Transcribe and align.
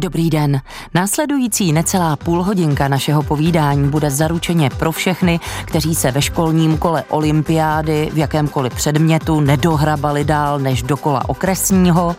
Dobrý 0.00 0.30
den. 0.30 0.60
Následující 0.94 1.72
necelá 1.72 2.16
půl 2.16 2.42
hodinka 2.42 2.88
našeho 2.88 3.22
povídání 3.22 3.88
bude 3.88 4.10
zaručeně 4.10 4.70
pro 4.70 4.92
všechny, 4.92 5.40
kteří 5.64 5.94
se 5.94 6.10
ve 6.10 6.22
školním 6.22 6.78
kole 6.78 7.04
olympiády 7.08 8.10
v 8.12 8.18
jakémkoliv 8.18 8.74
předmětu 8.74 9.40
nedohrabali 9.40 10.24
dál 10.24 10.58
než 10.58 10.82
do 10.82 10.96
kola 10.96 11.28
okresního. 11.28 12.16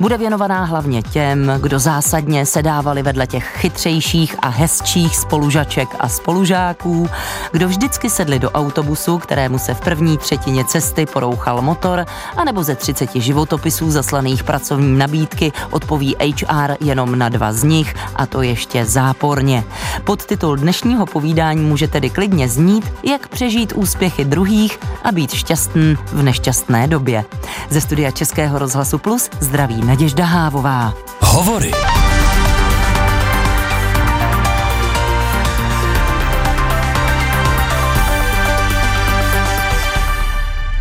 Bude 0.00 0.18
věnovaná 0.18 0.64
hlavně 0.64 1.02
těm, 1.02 1.52
kdo 1.60 1.78
zásadně 1.78 2.46
sedávali 2.46 3.02
vedle 3.02 3.26
těch 3.26 3.44
chytřejších 3.44 4.36
a 4.38 4.48
hezčích 4.48 5.16
spolužaček 5.16 5.88
a 5.98 6.08
spolužáků, 6.08 7.08
kdo 7.52 7.68
vždycky 7.68 8.10
sedli 8.10 8.38
do 8.38 8.50
autobusu, 8.50 9.18
kterému 9.18 9.58
se 9.58 9.74
v 9.74 9.80
první 9.80 10.18
třetině 10.18 10.64
cesty 10.64 11.06
porouchal 11.06 11.62
motor, 11.62 12.06
anebo 12.36 12.62
ze 12.62 12.74
30 12.74 13.10
životopisů 13.14 13.90
zaslaných 13.90 14.44
pracovní 14.44 14.98
nabídky 14.98 15.52
odpoví 15.70 16.16
HR 16.20 16.76
jenom 16.80 17.21
na 17.22 17.28
dva 17.28 17.52
z 17.52 17.62
nich, 17.62 17.94
a 18.16 18.26
to 18.26 18.42
ještě 18.42 18.84
záporně. 18.84 19.64
Podtitul 20.04 20.56
dnešního 20.56 21.06
povídání 21.06 21.60
může 21.60 21.88
tedy 21.88 22.10
klidně 22.10 22.48
znít, 22.48 22.92
jak 23.02 23.28
přežít 23.28 23.72
úspěchy 23.72 24.24
druhých 24.24 24.78
a 25.04 25.12
být 25.12 25.30
šťastný 25.30 25.96
v 26.12 26.22
nešťastné 26.22 26.86
době. 26.86 27.24
Ze 27.70 27.80
studia 27.80 28.10
Českého 28.10 28.58
rozhlasu 28.58 28.98
Plus 28.98 29.30
zdraví 29.40 29.84
Naděžda 29.84 30.24
Hávová. 30.24 30.94
Hovory. 31.20 31.70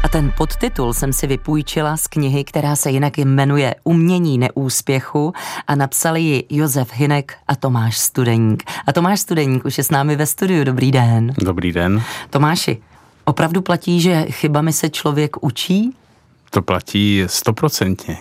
Ten 0.10 0.34
podtitul 0.38 0.94
jsem 0.94 1.14
si 1.14 1.28
vypůjčila 1.28 1.98
z 1.98 2.08
knihy, 2.08 2.44
která 2.44 2.76
se 2.76 2.92
jinak 2.92 3.18
jmenuje 3.18 3.76
Umění 3.84 4.38
neúspěchu 4.38 5.34
a 5.68 5.76
napsali 5.76 6.22
ji 6.22 6.44
Josef 6.50 6.94
Hinek 6.94 7.38
a 7.48 7.56
Tomáš 7.56 7.98
Studeník. 7.98 8.64
A 8.88 8.94
Tomáš 8.94 9.20
Studeník 9.20 9.66
už 9.66 9.78
je 9.78 9.84
s 9.84 9.92
námi 9.92 10.16
ve 10.16 10.26
studiu. 10.26 10.64
Dobrý 10.64 10.92
den. 10.92 11.34
Dobrý 11.38 11.72
den. 11.72 12.04
Tomáši, 12.30 12.82
opravdu 13.26 13.62
platí, 13.62 14.02
že 14.02 14.26
chybami 14.30 14.74
se 14.74 14.90
člověk 14.90 15.44
učí? 15.44 15.96
To 16.50 16.62
platí 16.62 17.24
stoprocentně. 17.26 18.18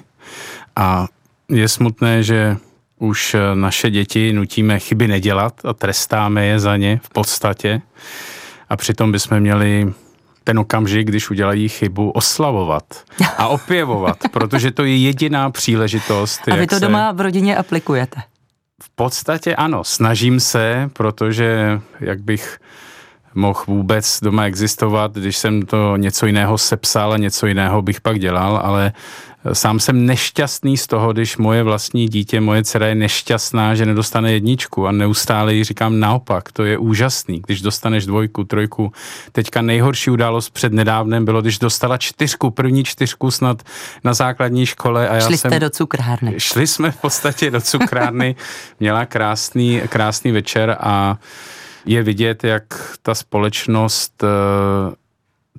A 0.76 1.06
je 1.48 1.68
smutné, 1.68 2.22
že 2.22 2.56
už 2.98 3.36
naše 3.54 3.90
děti 3.90 4.32
nutíme 4.32 4.78
chyby 4.78 5.08
nedělat 5.08 5.54
a 5.64 5.72
trestáme 5.72 6.46
je 6.46 6.60
za 6.60 6.76
ně 6.76 7.00
v 7.02 7.08
podstatě. 7.08 7.82
A 8.68 8.76
přitom 8.76 9.12
bychom 9.12 9.40
měli 9.40 9.92
ten 10.44 10.58
okamžik, 10.58 11.06
když 11.06 11.30
udělají 11.30 11.68
chybu, 11.68 12.10
oslavovat 12.10 12.84
a 13.36 13.48
opěvovat, 13.48 14.16
protože 14.30 14.70
to 14.70 14.84
je 14.84 14.96
jediná 14.96 15.50
příležitost. 15.50 16.40
A 16.48 16.56
vy 16.56 16.66
to 16.66 16.74
se... 16.74 16.80
doma 16.80 17.12
v 17.12 17.20
rodině 17.20 17.56
aplikujete? 17.56 18.20
V 18.82 18.90
podstatě 18.94 19.56
ano, 19.56 19.84
snažím 19.84 20.40
se, 20.40 20.90
protože 20.92 21.80
jak 22.00 22.20
bych 22.20 22.58
mohl 23.34 23.64
vůbec 23.66 24.20
doma 24.22 24.44
existovat, 24.44 25.14
když 25.14 25.36
jsem 25.36 25.62
to 25.62 25.96
něco 25.96 26.26
jiného 26.26 26.58
sepsal 26.58 27.12
a 27.12 27.16
něco 27.16 27.46
jiného 27.46 27.82
bych 27.82 28.00
pak 28.00 28.18
dělal, 28.18 28.60
ale 28.64 28.92
Sám 29.52 29.80
jsem 29.80 30.06
nešťastný 30.06 30.76
z 30.76 30.86
toho, 30.86 31.12
když 31.12 31.36
moje 31.36 31.62
vlastní 31.62 32.08
dítě, 32.08 32.40
moje 32.40 32.64
dcera 32.64 32.86
je 32.86 32.94
nešťastná, 32.94 33.74
že 33.74 33.86
nedostane 33.86 34.32
jedničku 34.32 34.86
a 34.86 34.92
neustále 34.92 35.54
jí 35.54 35.64
říkám 35.64 36.00
naopak, 36.00 36.52
to 36.52 36.64
je 36.64 36.78
úžasný, 36.78 37.42
když 37.46 37.62
dostaneš 37.62 38.06
dvojku, 38.06 38.44
trojku. 38.44 38.92
Teďka 39.32 39.62
nejhorší 39.62 40.10
událost 40.10 40.50
před 40.50 40.72
nedávnem 40.72 41.24
bylo, 41.24 41.42
když 41.42 41.58
dostala 41.58 41.98
čtyřku, 41.98 42.50
první 42.50 42.84
čtyřku 42.84 43.30
snad 43.30 43.62
na 44.04 44.14
základní 44.14 44.66
škole. 44.66 45.08
A 45.08 45.14
já 45.14 45.20
Šli 45.20 45.38
jsem, 45.38 45.50
jste 45.50 45.60
do 45.60 45.70
cukrárny. 45.70 46.34
Šli 46.38 46.66
jsme 46.66 46.90
v 46.90 46.96
podstatě 46.96 47.50
do 47.50 47.60
cukrárny, 47.60 48.36
měla 48.80 49.06
krásný, 49.06 49.80
krásný 49.88 50.32
večer 50.32 50.76
a 50.80 51.18
je 51.86 52.02
vidět, 52.02 52.44
jak 52.44 52.64
ta 53.02 53.14
společnost 53.14 54.24
eh, 54.24 54.94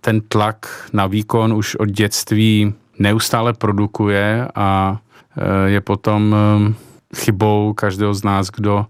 ten 0.02 0.22
tlak 0.22 0.90
na 0.94 1.08
výkon 1.08 1.54
už 1.54 1.76
od 1.76 1.90
dětství 1.90 2.74
neustále 3.00 3.54
produkuje 3.54 4.48
a 4.56 5.00
e, 5.38 5.70
je 5.70 5.82
potom 5.82 6.36
e, 6.36 6.74
chybou 7.16 7.74
každého 7.74 8.14
z 8.14 8.24
nás, 8.24 8.48
kdo 8.48 8.86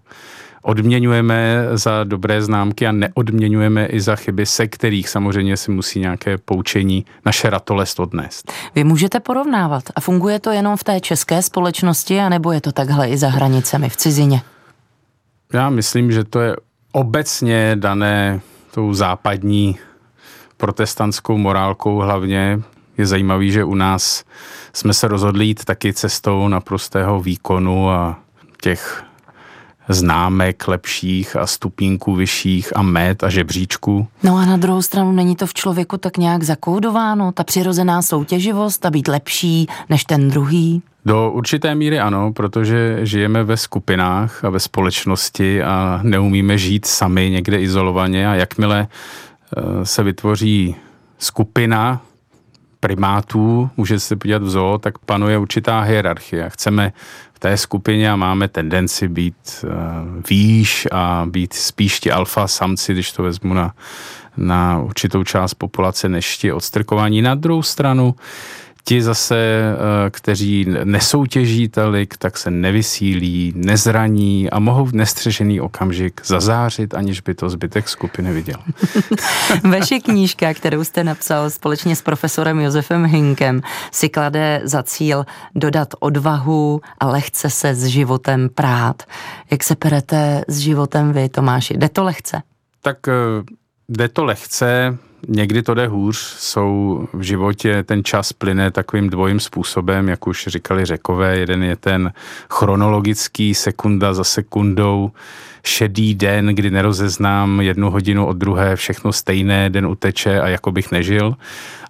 odměňujeme 0.62 1.66
za 1.72 2.04
dobré 2.04 2.42
známky 2.42 2.86
a 2.86 2.92
neodměňujeme 2.92 3.86
i 3.86 4.00
za 4.00 4.16
chyby, 4.16 4.46
se 4.46 4.68
kterých 4.68 5.08
samozřejmě 5.08 5.56
si 5.56 5.70
musí 5.70 6.00
nějaké 6.00 6.38
poučení 6.38 7.06
naše 7.26 7.50
ratolest 7.50 8.00
odnést. 8.00 8.52
Vy 8.74 8.84
můžete 8.84 9.20
porovnávat 9.20 9.84
a 9.94 10.00
funguje 10.00 10.40
to 10.40 10.50
jenom 10.50 10.76
v 10.76 10.84
té 10.84 11.00
české 11.00 11.42
společnosti, 11.42 12.20
anebo 12.20 12.52
je 12.52 12.60
to 12.60 12.72
takhle 12.72 13.08
i 13.08 13.16
za 13.16 13.28
hranicemi 13.28 13.88
v 13.88 13.96
cizině? 13.96 14.42
Já 15.52 15.70
myslím, 15.70 16.12
že 16.12 16.24
to 16.24 16.40
je 16.40 16.56
obecně 16.92 17.76
dané 17.78 18.40
tou 18.70 18.94
západní 18.94 19.78
protestantskou 20.56 21.36
morálkou 21.36 21.98
hlavně, 21.98 22.60
je 22.98 23.06
zajímavý, 23.06 23.52
že 23.52 23.64
u 23.64 23.74
nás 23.74 24.24
jsme 24.72 24.94
se 24.94 25.08
rozhodli 25.08 25.44
jít 25.44 25.64
taky 25.64 25.92
cestou 25.92 26.48
naprostého 26.48 27.20
výkonu 27.20 27.90
a 27.90 28.18
těch 28.62 29.04
známek 29.88 30.68
lepších 30.68 31.36
a 31.36 31.46
stupínků 31.46 32.14
vyšších 32.14 32.76
a 32.76 32.82
met 32.82 33.24
a 33.24 33.30
žebříčků. 33.30 34.08
No 34.22 34.36
a 34.36 34.44
na 34.44 34.56
druhou 34.56 34.82
stranu 34.82 35.12
není 35.12 35.36
to 35.36 35.46
v 35.46 35.54
člověku 35.54 35.96
tak 35.96 36.16
nějak 36.16 36.42
zakódováno, 36.42 37.32
ta 37.32 37.44
přirozená 37.44 38.02
soutěživost 38.02 38.86
a 38.86 38.90
být 38.90 39.08
lepší 39.08 39.66
než 39.88 40.04
ten 40.04 40.30
druhý? 40.30 40.82
Do 41.04 41.30
určité 41.30 41.74
míry 41.74 42.00
ano, 42.00 42.32
protože 42.32 42.98
žijeme 43.06 43.44
ve 43.44 43.56
skupinách 43.56 44.44
a 44.44 44.50
ve 44.50 44.60
společnosti 44.60 45.62
a 45.62 46.00
neumíme 46.02 46.58
žít 46.58 46.86
sami 46.86 47.30
někde 47.30 47.60
izolovaně 47.60 48.28
a 48.28 48.34
jakmile 48.34 48.88
eh, 49.56 49.86
se 49.86 50.02
vytvoří 50.02 50.76
skupina, 51.18 52.00
primátů, 52.82 53.70
může 53.76 54.00
se 54.00 54.16
podívat 54.16 54.42
v 54.42 54.50
zoo, 54.50 54.78
tak 54.78 54.98
panuje 54.98 55.38
určitá 55.38 55.80
hierarchie. 55.80 56.50
Chceme 56.50 56.92
v 57.34 57.38
té 57.38 57.56
skupině 57.56 58.10
a 58.10 58.16
máme 58.16 58.48
tendenci 58.48 59.08
být 59.08 59.64
uh, 59.64 59.70
výš 60.30 60.88
a 60.92 61.26
být 61.30 61.52
spíš 61.52 62.00
ti 62.00 62.10
alfa 62.10 62.48
samci, 62.48 62.92
když 62.92 63.12
to 63.12 63.22
vezmu 63.22 63.54
na, 63.54 63.74
na 64.36 64.80
určitou 64.80 65.24
část 65.24 65.54
populace, 65.54 66.08
než 66.08 66.36
ti 66.36 66.52
odstrkování. 66.52 67.22
Na 67.22 67.34
druhou 67.34 67.62
stranu 67.62 68.14
Ti 68.84 69.02
zase, 69.02 69.36
eh, 69.36 70.10
kteří 70.10 70.66
nesoutěží 70.84 71.68
tolik, 71.68 72.16
tak 72.16 72.38
se 72.38 72.50
nevysílí, 72.50 73.52
nezraní 73.56 74.50
a 74.50 74.58
mohou 74.58 74.84
v 74.84 74.92
nestřežený 74.92 75.60
okamžik 75.60 76.20
zazářit, 76.24 76.94
aniž 76.94 77.20
by 77.20 77.34
to 77.34 77.50
zbytek 77.50 77.88
skupiny 77.88 78.32
viděl. 78.32 78.56
Vaše 79.70 79.98
knížka, 79.98 80.54
kterou 80.54 80.84
jste 80.84 81.04
napsal 81.04 81.50
společně 81.50 81.96
s 81.96 82.02
profesorem 82.02 82.60
Josefem 82.60 83.06
Hinkem, 83.06 83.60
si 83.92 84.08
klade 84.08 84.60
za 84.64 84.82
cíl 84.82 85.26
dodat 85.54 85.88
odvahu 86.00 86.80
a 86.98 87.06
lehce 87.06 87.50
se 87.50 87.74
s 87.74 87.84
životem 87.84 88.48
prát. 88.54 89.02
Jak 89.50 89.64
se 89.64 89.76
perete 89.76 90.44
s 90.48 90.58
životem 90.58 91.12
vy, 91.12 91.28
Tomáši? 91.28 91.74
Jde 91.74 91.88
to 91.88 92.04
lehce? 92.04 92.42
Tak 92.82 93.08
eh, 93.08 93.12
jde 93.88 94.08
to 94.08 94.24
lehce, 94.24 94.98
Někdy 95.28 95.62
to 95.62 95.74
jde 95.74 95.86
hůř, 95.86 96.16
jsou 96.18 97.04
v 97.12 97.22
životě, 97.22 97.82
ten 97.82 98.04
čas 98.04 98.32
plyne 98.32 98.70
takovým 98.70 99.10
dvojím 99.10 99.40
způsobem, 99.40 100.08
jak 100.08 100.26
už 100.26 100.46
říkali 100.46 100.84
řekové. 100.84 101.38
Jeden 101.38 101.62
je 101.62 101.76
ten 101.76 102.12
chronologický, 102.50 103.54
sekunda 103.54 104.14
za 104.14 104.24
sekundou, 104.24 105.10
šedý 105.64 106.14
den, 106.14 106.46
kdy 106.46 106.70
nerozeznám 106.70 107.60
jednu 107.60 107.90
hodinu 107.90 108.26
od 108.26 108.36
druhé, 108.36 108.76
všechno 108.76 109.12
stejné, 109.12 109.70
den 109.70 109.86
uteče 109.86 110.40
a 110.40 110.48
jako 110.48 110.72
bych 110.72 110.92
nežil. 110.92 111.34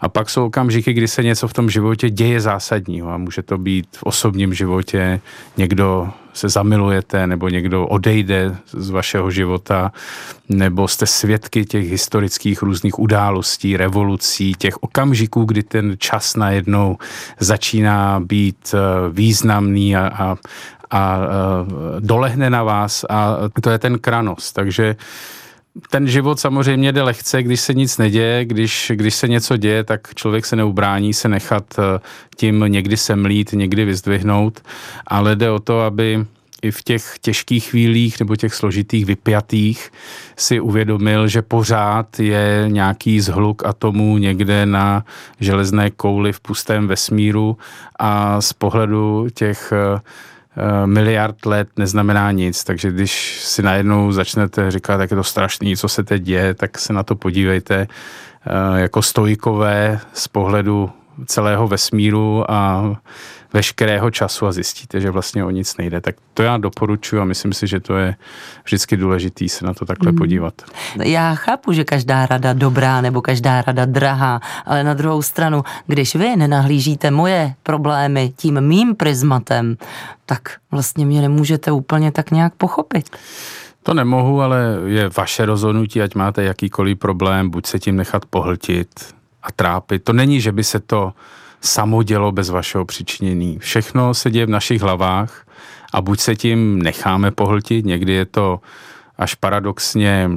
A 0.00 0.08
pak 0.08 0.30
jsou 0.30 0.46
okamžiky, 0.46 0.92
kdy 0.92 1.08
se 1.08 1.22
něco 1.22 1.48
v 1.48 1.52
tom 1.52 1.70
životě 1.70 2.10
děje 2.10 2.40
zásadního 2.40 3.10
a 3.10 3.16
může 3.16 3.42
to 3.42 3.58
být 3.58 3.86
v 3.96 4.02
osobním 4.02 4.54
životě, 4.54 5.20
někdo 5.56 6.10
se 6.32 6.48
zamilujete, 6.48 7.26
nebo 7.26 7.48
někdo 7.48 7.86
odejde 7.86 8.56
z 8.72 8.90
vašeho 8.90 9.30
života, 9.30 9.92
nebo 10.48 10.88
jste 10.88 11.06
svědky 11.06 11.64
těch 11.64 11.90
historických 11.90 12.62
různých 12.62 12.98
událostí, 12.98 13.76
revolucí, 13.76 14.54
těch 14.58 14.82
okamžiků, 14.82 15.44
kdy 15.44 15.62
ten 15.62 15.94
čas 15.98 16.36
najednou 16.36 16.96
začíná 17.38 18.20
být 18.20 18.74
eh, 18.74 18.78
významný 19.10 19.96
a, 19.96 20.06
a, 20.06 20.36
a 20.90 21.18
eh, 21.18 22.00
dolehne 22.00 22.50
na 22.50 22.62
vás 22.62 23.04
a 23.10 23.36
to 23.60 23.70
je 23.70 23.78
ten 23.78 23.98
kranos. 23.98 24.52
Takže 24.52 24.96
ten 25.90 26.08
život 26.08 26.40
samozřejmě 26.40 26.92
jde 26.92 27.02
lehce, 27.02 27.42
když 27.42 27.60
se 27.60 27.74
nic 27.74 27.98
neděje, 27.98 28.44
když, 28.44 28.92
když 28.94 29.14
se 29.14 29.28
něco 29.28 29.56
děje, 29.56 29.84
tak 29.84 30.14
člověk 30.14 30.46
se 30.46 30.56
neubrání 30.56 31.14
se 31.14 31.28
nechat 31.28 31.64
eh, 31.78 32.00
tím 32.36 32.64
někdy 32.68 32.96
semlít, 32.96 33.52
někdy 33.52 33.84
vyzdvihnout, 33.84 34.60
ale 35.06 35.36
jde 35.36 35.50
o 35.50 35.58
to, 35.58 35.80
aby 35.80 36.26
i 36.62 36.70
v 36.70 36.82
těch 36.82 37.14
těžkých 37.20 37.64
chvílích 37.70 38.20
nebo 38.20 38.36
těch 38.36 38.54
složitých 38.54 39.06
vypjatých 39.06 39.90
si 40.36 40.60
uvědomil, 40.60 41.28
že 41.28 41.42
pořád 41.42 42.20
je 42.20 42.64
nějaký 42.68 43.20
zhluk 43.20 43.66
atomů 43.66 44.18
někde 44.18 44.66
na 44.66 45.04
železné 45.40 45.90
kouli 45.90 46.32
v 46.32 46.40
pustém 46.40 46.88
vesmíru 46.88 47.58
a 47.98 48.40
z 48.40 48.52
pohledu 48.52 49.26
těch 49.34 49.72
eh, 49.72 50.00
miliard 50.86 51.46
let 51.46 51.68
neznamená 51.76 52.32
nic, 52.32 52.64
takže 52.64 52.90
když 52.90 53.40
si 53.40 53.62
najednou 53.62 54.12
začnete 54.12 54.70
říkat, 54.70 55.00
jak 55.00 55.10
je 55.10 55.16
to 55.16 55.24
strašný, 55.24 55.76
co 55.76 55.88
se 55.88 56.04
teď 56.04 56.22
děje, 56.22 56.54
tak 56.54 56.78
se 56.78 56.92
na 56.92 57.02
to 57.02 57.14
podívejte 57.14 57.86
jako 58.76 59.02
stojikové 59.02 60.00
z 60.12 60.28
pohledu 60.28 60.90
celého 61.26 61.68
vesmíru 61.68 62.50
a 62.50 62.84
veškerého 63.52 64.10
času 64.10 64.46
a 64.46 64.52
zjistíte, 64.52 65.00
že 65.00 65.10
vlastně 65.10 65.44
o 65.44 65.50
nic 65.50 65.76
nejde. 65.76 66.00
Tak 66.00 66.14
to 66.34 66.42
já 66.42 66.56
doporučuji 66.56 67.20
a 67.20 67.24
myslím 67.24 67.52
si, 67.52 67.66
že 67.66 67.80
to 67.80 67.96
je 67.96 68.14
vždycky 68.64 68.96
důležitý 68.96 69.48
se 69.48 69.66
na 69.66 69.74
to 69.74 69.84
takhle 69.84 70.10
hmm. 70.10 70.18
podívat. 70.18 70.54
Já 71.02 71.34
chápu, 71.34 71.72
že 71.72 71.84
každá 71.84 72.26
rada 72.26 72.52
dobrá 72.52 73.00
nebo 73.00 73.22
každá 73.22 73.62
rada 73.62 73.84
drahá, 73.84 74.40
ale 74.66 74.84
na 74.84 74.94
druhou 74.94 75.22
stranu, 75.22 75.62
když 75.86 76.14
vy 76.14 76.36
nenahlížíte 76.36 77.10
moje 77.10 77.54
problémy 77.62 78.32
tím 78.36 78.60
mým 78.60 78.96
prismatem, 78.96 79.76
tak 80.26 80.56
vlastně 80.70 81.06
mě 81.06 81.20
nemůžete 81.20 81.72
úplně 81.72 82.12
tak 82.12 82.30
nějak 82.30 82.54
pochopit. 82.54 83.16
To 83.82 83.94
nemohu, 83.94 84.42
ale 84.42 84.78
je 84.86 85.10
vaše 85.16 85.46
rozhodnutí, 85.46 86.02
ať 86.02 86.14
máte 86.14 86.42
jakýkoliv 86.42 86.98
problém, 86.98 87.50
buď 87.50 87.66
se 87.66 87.78
tím 87.78 87.96
nechat 87.96 88.26
pohltit 88.26 88.88
a 89.42 89.52
trápit. 89.52 90.04
To 90.04 90.12
není, 90.12 90.40
že 90.40 90.52
by 90.52 90.64
se 90.64 90.80
to 90.80 91.12
samo 91.60 92.02
dělo 92.02 92.32
bez 92.32 92.50
vašeho 92.50 92.84
přičinění. 92.84 93.58
Všechno 93.58 94.14
se 94.14 94.30
děje 94.30 94.46
v 94.46 94.50
našich 94.50 94.82
hlavách 94.82 95.46
a 95.92 96.00
buď 96.00 96.20
se 96.20 96.36
tím 96.36 96.82
necháme 96.82 97.30
pohltit, 97.30 97.84
někdy 97.84 98.12
je 98.12 98.26
to 98.26 98.60
až 99.18 99.34
paradoxně 99.34 100.30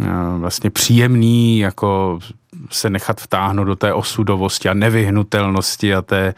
eh, 0.00 0.04
vlastně 0.38 0.70
příjemný, 0.70 1.58
jako 1.58 2.18
se 2.70 2.90
nechat 2.90 3.20
vtáhnout 3.20 3.66
do 3.66 3.76
té 3.76 3.92
osudovosti 3.92 4.68
a 4.68 4.74
nevyhnutelnosti 4.74 5.94
a 5.94 6.02
té, 6.02 6.34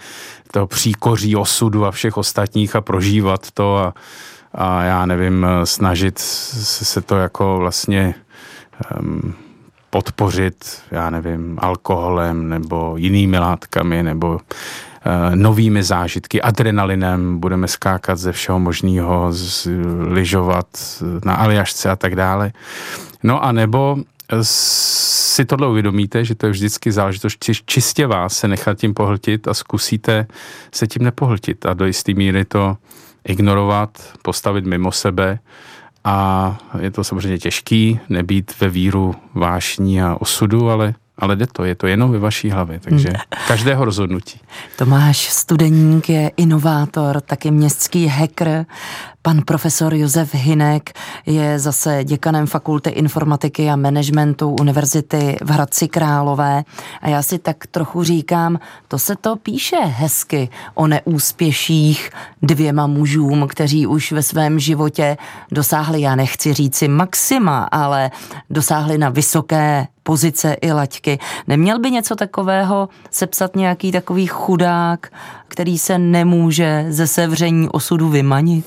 toho 0.52 0.66
příkoří 0.66 1.37
osudu 1.37 1.87
a 1.87 1.90
všech 1.90 2.16
ostatních 2.16 2.76
a 2.76 2.80
prožívat 2.80 3.50
to 3.50 3.76
a, 3.76 3.94
a 4.54 4.82
já 4.82 5.06
nevím, 5.06 5.46
snažit 5.64 6.19
se 6.19 7.00
to 7.00 7.16
jako 7.16 7.56
vlastně 7.58 8.14
um, 9.00 9.34
podpořit, 9.94 10.82
já 10.91 11.11
nevím, 11.11 11.58
alkoholem 11.62 12.49
nebo 12.49 12.96
jinými 12.96 13.38
látkami 13.38 14.02
nebo 14.02 14.35
uh, 14.35 14.41
novými 15.35 15.82
zážitky, 15.82 16.43
adrenalinem, 16.43 17.38
budeme 17.38 17.69
skákat 17.69 18.19
ze 18.19 18.32
všeho 18.32 18.58
možného, 18.58 19.31
lyžovat 20.00 20.67
na 21.25 21.35
Aljašce 21.35 21.91
a 21.91 21.96
tak 21.96 22.17
dále. 22.17 22.52
No 23.23 23.44
a 23.44 23.52
nebo 23.52 23.96
si 24.43 25.44
tohle 25.44 25.69
uvědomíte, 25.69 26.25
že 26.25 26.35
to 26.35 26.47
je 26.47 26.52
vždycky 26.52 26.93
záležitost 26.93 27.44
čistě 27.67 28.06
vás 28.06 28.37
se 28.37 28.49
nechat 28.49 28.79
tím 28.79 28.94
pohltit 28.94 29.49
a 29.49 29.55
zkusíte 29.55 30.26
se 30.75 30.87
tím 30.87 31.02
nepohltit 31.02 31.67
a 31.67 31.75
do 31.75 31.87
jisté 31.87 32.14
míry 32.14 32.44
to 32.44 32.76
ignorovat, 33.25 34.19
postavit 34.23 34.67
mimo 34.67 34.93
sebe 34.93 35.38
a 36.04 36.58
je 36.80 36.90
to 36.90 37.04
samozřejmě 37.04 37.38
těžký 37.38 38.00
nebýt 38.08 38.60
ve 38.60 38.68
víru 38.68 39.14
vášní 39.34 40.02
a 40.02 40.16
osudu, 40.20 40.70
ale 40.70 40.94
ale 41.19 41.37
jde 41.37 41.46
to, 41.46 41.64
je 41.64 41.75
to 41.75 41.87
jenom 41.87 42.12
ve 42.12 42.19
vaší 42.19 42.50
hlavě, 42.50 42.81
takže 42.81 43.08
hmm. 43.08 43.19
každého 43.49 43.84
rozhodnutí. 43.84 44.40
Tomáš 44.78 45.28
Studeník 45.28 46.08
je 46.08 46.31
inovátor, 46.37 47.20
taky 47.20 47.50
městský 47.50 48.06
hacker, 48.06 48.66
Pan 49.26 49.43
profesor 49.44 49.94
Josef 49.94 50.34
Hinek 50.34 50.93
je 51.26 51.58
zase 51.58 52.05
děkanem 52.05 52.46
Fakulty 52.46 52.90
informatiky 52.90 53.70
a 53.70 53.76
managementu 53.76 54.56
Univerzity 54.61 55.37
v 55.43 55.50
Hradci 55.50 55.88
Králové 55.88 56.64
a 57.02 57.08
já 57.08 57.22
si 57.22 57.38
tak 57.38 57.66
trochu 57.66 58.05
říkám, 58.05 58.58
to 58.88 58.99
se 58.99 59.16
to 59.16 59.37
píše 59.37 59.76
hezky 59.76 60.49
o 60.75 60.87
neúspěších 60.87 62.11
dvěma 62.43 62.87
mužům, 62.87 63.49
kteří 63.49 63.87
už 63.87 64.12
ve 64.12 64.22
svém 64.22 64.58
životě 64.58 65.16
dosáhli, 65.52 66.00
já 66.00 66.14
nechci 66.14 66.52
říci 66.52 66.88
maxima, 66.88 67.69
ale 67.72 68.11
dosáhli 68.50 68.99
na 68.99 69.08
vysoké 69.08 69.87
pozice 70.04 70.56
i 70.60 70.72
laťky. 70.72 71.18
Neměl 71.46 71.78
by 71.78 71.90
něco 71.90 72.16
takového 72.16 72.88
sepsat 73.10 73.56
nějaký 73.56 73.92
takový 73.92 74.26
chudák, 74.26 75.12
který 75.48 75.78
se 75.78 75.98
nemůže 75.98 76.86
ze 76.88 77.06
sevření 77.06 77.68
osudu 77.68 78.08
vymanit? 78.08 78.66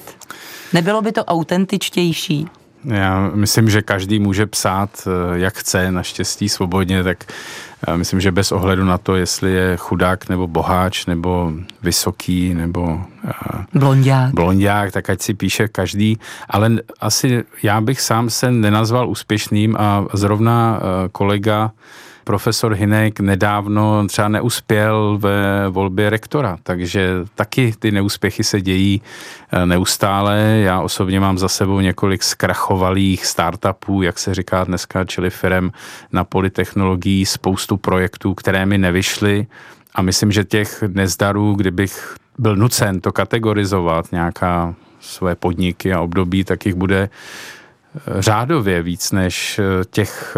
Nebylo 0.73 1.01
by 1.01 1.11
to 1.11 1.25
autentičtější? 1.25 2.47
Já 2.83 3.31
myslím, 3.33 3.69
že 3.69 3.81
každý 3.81 4.19
může 4.19 4.45
psát, 4.45 5.07
eh, 5.07 5.39
jak 5.39 5.57
chce, 5.57 5.91
naštěstí 5.91 6.49
svobodně, 6.49 7.03
tak 7.03 7.23
já 7.87 7.95
myslím, 7.95 8.21
že 8.21 8.31
bez 8.31 8.51
ohledu 8.51 8.85
na 8.85 8.97
to, 8.97 9.15
jestli 9.15 9.51
je 9.51 9.77
chudák 9.77 10.29
nebo 10.29 10.47
boháč, 10.47 11.05
nebo 11.05 11.53
vysoký, 11.83 12.53
nebo 12.53 13.01
eh, 13.27 13.31
blondák. 13.73 14.33
blondák, 14.33 14.91
tak 14.91 15.09
ať 15.09 15.21
si 15.21 15.33
píše 15.33 15.67
každý. 15.67 16.19
Ale 16.49 16.71
asi 16.99 17.43
já 17.63 17.81
bych 17.81 18.01
sám 18.01 18.29
se 18.29 18.51
nenazval 18.51 19.09
úspěšným 19.09 19.75
a 19.79 20.05
zrovna 20.13 20.79
eh, 20.79 21.09
kolega 21.11 21.71
profesor 22.27 22.73
Hinek 22.73 23.19
nedávno 23.19 24.07
třeba 24.07 24.27
neuspěl 24.27 25.17
ve 25.21 25.69
volbě 25.69 26.09
rektora, 26.09 26.57
takže 26.63 27.09
taky 27.35 27.73
ty 27.79 27.91
neúspěchy 27.91 28.43
se 28.43 28.61
dějí 28.61 29.01
eh, 29.51 29.65
neustále. 29.65 30.59
Já 30.63 30.81
osobně 30.81 31.19
mám 31.19 31.37
za 31.37 31.47
sebou 31.47 31.79
několik 31.79 32.23
zkrachovalých 32.23 33.25
startupů, 33.25 34.01
jak 34.01 34.19
se 34.19 34.35
říká 34.35 34.63
dneska, 34.63 35.05
čili 35.05 35.29
firm 35.29 35.71
na 36.11 36.23
politechnologií, 36.23 37.25
spoustu 37.25 37.77
projektů, 37.77 38.33
které 38.33 38.65
mi 38.65 38.77
nevyšly 38.77 39.47
a 39.95 40.01
myslím, 40.01 40.31
že 40.31 40.43
těch 40.43 40.83
nezdarů, 40.87 41.53
kdybych 41.53 42.15
byl 42.37 42.55
nucen 42.55 43.01
to 43.01 43.11
kategorizovat, 43.11 44.11
nějaká 44.11 44.75
své 44.99 45.35
podniky 45.35 45.93
a 45.93 46.01
období, 46.01 46.43
tak 46.43 46.65
jich 46.65 46.75
bude 46.75 47.09
eh, 47.09 48.21
řádově 48.21 48.81
víc 48.81 49.11
než 49.11 49.59
eh, 49.59 49.63
těch 49.89 50.37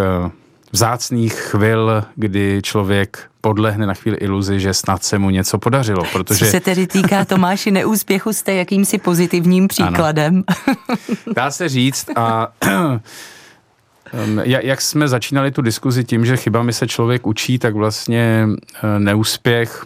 vzácných 0.71 1.33
chvil, 1.33 2.03
kdy 2.15 2.61
člověk 2.63 3.29
podlehne 3.41 3.87
na 3.87 3.93
chvíli 3.93 4.17
iluzi, 4.17 4.59
že 4.59 4.73
snad 4.73 5.03
se 5.03 5.19
mu 5.19 5.29
něco 5.29 5.57
podařilo. 5.57 6.03
Protože... 6.11 6.45
Co 6.45 6.51
se 6.51 6.59
tedy 6.59 6.87
týká 6.87 7.25
Tomáši 7.25 7.71
neúspěchu, 7.71 8.33
jste 8.33 8.53
jakýmsi 8.53 8.97
pozitivním 8.97 9.67
příkladem. 9.67 10.43
Dá 11.35 11.51
se 11.51 11.69
říct 11.69 12.09
a 12.15 12.47
jak 14.43 14.81
jsme 14.81 15.07
začínali 15.07 15.51
tu 15.51 15.61
diskuzi 15.61 16.03
tím, 16.03 16.25
že 16.25 16.37
chybami 16.37 16.73
se 16.73 16.87
člověk 16.87 17.27
učí, 17.27 17.59
tak 17.59 17.73
vlastně 17.73 18.47
eh, 18.83 18.99
neúspěch 18.99 19.85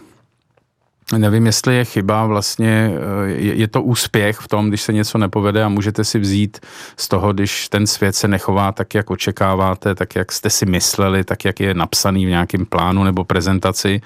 Nevím, 1.18 1.46
jestli 1.46 1.76
je 1.76 1.84
chyba, 1.84 2.26
vlastně 2.26 2.90
eh, 3.26 3.30
je, 3.30 3.68
to 3.68 3.82
úspěch 3.82 4.38
v 4.38 4.48
tom, 4.48 4.68
když 4.68 4.82
se 4.82 4.92
něco 4.92 5.18
nepovede 5.18 5.64
a 5.64 5.68
můžete 5.68 6.04
si 6.04 6.18
vzít 6.18 6.60
z 6.96 7.08
toho, 7.08 7.32
když 7.32 7.68
ten 7.68 7.86
svět 7.86 8.14
se 8.14 8.28
nechová 8.28 8.72
tak, 8.72 8.94
jak 8.94 9.10
očekáváte, 9.10 9.94
tak, 9.94 10.14
jak 10.14 10.32
jste 10.32 10.50
si 10.50 10.66
mysleli, 10.66 11.24
tak, 11.24 11.44
jak 11.44 11.60
je 11.60 11.74
napsaný 11.74 12.26
v 12.26 12.28
nějakém 12.28 12.66
plánu 12.66 13.04
nebo 13.04 13.24
prezentaci, 13.24 14.00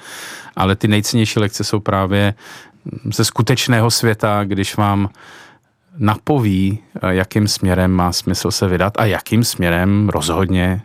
ale 0.57 0.77
ty 0.77 0.89
nejcennější 0.89 1.41
lekce 1.41 1.65
jsou 1.65 1.81
právě 1.81 2.35
ze 3.15 3.25
skutečného 3.25 3.91
světa, 3.91 4.45
když 4.45 4.77
vám 4.77 5.09
napoví, 5.99 6.79
eh, 7.03 7.15
jakým 7.15 7.49
směrem 7.49 7.91
má 7.91 8.13
smysl 8.13 8.51
se 8.51 8.69
vydat 8.69 8.93
a 8.97 9.05
jakým 9.05 9.45
směrem 9.45 10.09
rozhodně 10.09 10.83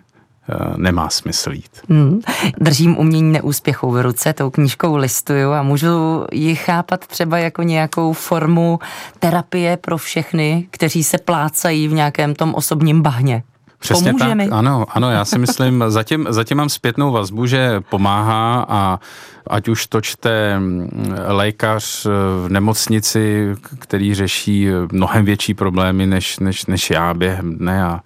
nemá 0.78 1.10
smysl 1.10 1.52
jít. 1.52 1.82
Hmm. 1.90 2.22
Držím 2.58 2.98
umění 2.98 3.32
neúspěchu 3.32 3.92
v 3.92 4.02
ruce, 4.02 4.34
tou 4.34 4.50
knížkou 4.50 4.96
listuju 4.96 5.52
a 5.52 5.64
můžu 5.64 6.26
ji 6.32 6.56
chápat 6.56 7.08
třeba 7.08 7.38
jako 7.38 7.64
nějakou 7.64 8.14
formu 8.14 8.80
terapie 9.20 9.78
pro 9.78 9.98
všechny, 9.98 10.68
kteří 10.72 11.04
se 11.04 11.18
plácají 11.18 11.88
v 11.88 11.94
nějakém 11.94 12.36
tom 12.36 12.56
osobním 12.56 13.02
bahně. 13.02 13.44
Přesně 13.84 14.12
Pomůže 14.12 14.26
tak, 14.26 14.38
mi? 14.38 14.50
ano, 14.50 14.86
ano, 14.90 15.12
já 15.12 15.26
si 15.26 15.40
myslím, 15.40 15.84
zatím, 15.88 16.28
zatím 16.30 16.58
mám 16.58 16.70
zpětnou 16.70 17.12
vazbu, 17.12 17.46
že 17.46 17.82
pomáhá 17.90 18.66
a 18.70 19.00
ať 19.48 19.68
už 19.68 19.88
to 19.88 20.02
čte 20.02 20.60
mm, 20.60 21.16
lékař 21.28 22.06
v 22.46 22.50
nemocnici, 22.50 23.56
který 23.80 24.16
řeší 24.16 24.68
mnohem 24.92 25.26
větší 25.26 25.54
problémy 25.54 26.08
než, 26.08 26.40
než, 26.40 26.66
než 26.66 26.90
já 26.90 27.14
během 27.14 27.56
dne 27.58 27.84
a 27.84 28.02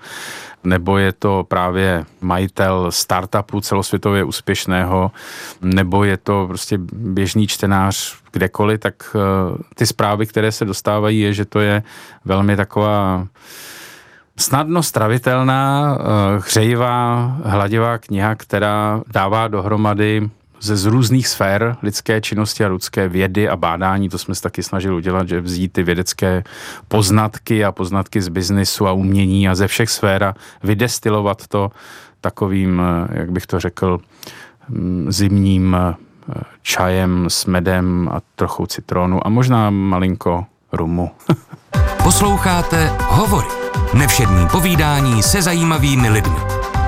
nebo 0.64 0.98
je 0.98 1.12
to 1.14 1.46
právě 1.48 2.06
majitel 2.22 2.92
startupu 2.92 3.62
celosvětově 3.62 4.24
úspěšného, 4.24 5.12
nebo 5.62 6.04
je 6.04 6.18
to 6.18 6.46
prostě 6.48 6.78
běžný 6.94 7.48
čtenář 7.48 8.16
kdekoliv, 8.32 8.80
tak 8.80 8.96
eh, 9.16 9.64
ty 9.76 9.86
zprávy, 9.86 10.26
které 10.26 10.52
se 10.52 10.66
dostávají, 10.66 11.20
je, 11.20 11.34
že 11.34 11.46
to 11.46 11.60
je 11.60 11.84
velmi 12.26 12.56
taková 12.56 13.28
snadno 14.40 14.84
stravitelná, 14.84 15.98
eh, 16.00 16.42
hřejivá, 16.48 17.26
hladivá 17.44 17.98
kniha, 17.98 18.36
která 18.36 19.02
dává 19.14 19.48
dohromady 19.48 20.30
ze 20.62 20.76
z 20.76 20.86
různých 20.86 21.28
sfér 21.28 21.78
lidské 21.84 22.22
činnosti 22.22 22.66
a 22.66 22.68
lidské 22.68 23.08
vědy 23.08 23.50
a 23.50 23.56
bádání, 23.56 24.10
to 24.10 24.18
jsme 24.18 24.36
se 24.36 24.42
taky 24.42 24.64
snažili 24.64 24.96
udělat, 24.96 25.30
že 25.30 25.42
vzít 25.42 25.74
ty 25.74 25.84
vědecké 25.84 26.44
poznatky 26.88 27.66
a 27.66 27.72
poznatky 27.72 28.22
z 28.22 28.28
biznisu 28.28 28.88
a 28.88 28.92
umění 28.92 29.50
a 29.50 29.56
ze 29.56 29.68
všech 29.68 29.90
sfér 29.90 30.24
a 30.24 30.34
vydestilovat 30.64 31.48
to 31.48 31.72
takovým, 32.22 32.82
eh, 32.82 33.20
jak 33.20 33.32
bych 33.32 33.46
to 33.46 33.60
řekl, 33.60 34.00
mm, 34.70 35.12
zimním 35.12 35.78
eh, 35.80 35.96
čajem 36.62 37.26
s 37.30 37.46
medem 37.46 38.10
a 38.14 38.22
trochou 38.36 38.66
citronu 38.66 39.28
a 39.28 39.30
možná 39.30 39.70
malinko 39.70 40.46
rumu. 40.72 41.12
Posloucháte 42.04 42.92
Hovory. 43.02 43.57
Nevšední 43.94 44.48
povídání 44.48 45.24
se 45.24 45.42
zajímavými 45.42 46.10
lidmi. 46.10 46.38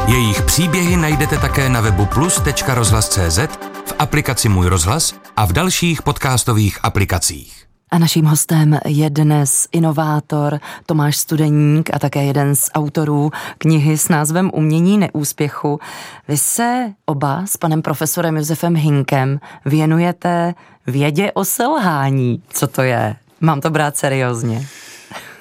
Jejich 0.07 0.41
příběhy 0.41 0.97
najdete 0.97 1.37
také 1.37 1.69
na 1.69 1.81
webu 1.81 2.05
plus.rozhlas.cz, 2.05 3.39
v 3.85 3.93
aplikaci 3.99 4.49
Můj 4.49 4.67
rozhlas 4.67 5.13
a 5.37 5.45
v 5.45 5.53
dalších 5.53 6.01
podcastových 6.01 6.79
aplikacích. 6.83 7.65
A 7.91 7.97
naším 7.97 8.25
hostem 8.25 8.79
je 8.85 9.09
dnes 9.09 9.67
inovátor 9.71 10.59
Tomáš 10.85 11.17
Studeník 11.17 11.89
a 11.93 11.99
také 11.99 12.23
jeden 12.23 12.55
z 12.55 12.69
autorů 12.73 13.31
knihy 13.57 13.97
s 13.97 14.09
názvem 14.09 14.51
Umění 14.53 14.97
neúspěchu. 14.97 15.79
Vy 16.27 16.37
se 16.37 16.93
oba 17.05 17.45
s 17.45 17.57
panem 17.57 17.81
profesorem 17.81 18.37
Josefem 18.37 18.75
Hinkem 18.75 19.39
věnujete 19.65 20.53
vědě 20.87 21.31
o 21.31 21.45
selhání. 21.45 22.43
Co 22.49 22.67
to 22.67 22.81
je? 22.81 23.15
Mám 23.41 23.61
to 23.61 23.69
brát 23.69 23.97
seriózně. 23.97 24.67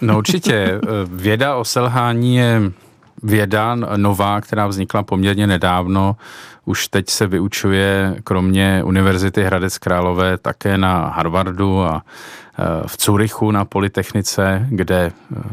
No 0.00 0.18
určitě. 0.18 0.80
Věda 1.06 1.56
o 1.56 1.64
selhání 1.64 2.36
je 2.36 2.62
věda 3.22 3.74
nová, 3.96 4.40
která 4.40 4.66
vznikla 4.66 5.02
poměrně 5.02 5.46
nedávno. 5.46 6.16
Už 6.64 6.88
teď 6.88 7.10
se 7.10 7.26
vyučuje 7.26 8.16
kromě 8.24 8.82
Univerzity 8.84 9.44
Hradec 9.44 9.78
Králové 9.78 10.38
také 10.38 10.78
na 10.78 11.08
Harvardu 11.08 11.82
a 11.82 12.02
e, 12.02 12.88
v 12.88 12.96
Curychu 12.96 13.50
na 13.50 13.64
Polytechnice, 13.64 14.66
kde 14.70 14.96
e, 14.96 15.12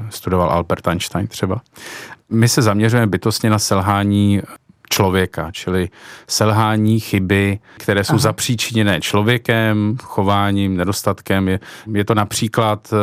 studoval 0.09 0.49
Albert 0.49 0.87
Einstein 0.87 1.27
třeba. 1.27 1.61
My 2.29 2.49
se 2.49 2.61
zaměřujeme 2.61 3.07
bytostně 3.07 3.49
na 3.49 3.59
selhání 3.59 4.41
člověka, 4.89 5.51
čili 5.51 5.89
selhání, 6.27 6.99
chyby, 6.99 7.59
které 7.77 8.03
jsou 8.03 8.13
Aha. 8.13 8.19
zapříčiněné 8.19 9.01
člověkem, 9.01 9.97
chováním, 10.03 10.77
nedostatkem. 10.77 11.47
Je, 11.47 11.59
je 11.93 12.05
to 12.05 12.15
například 12.15 12.93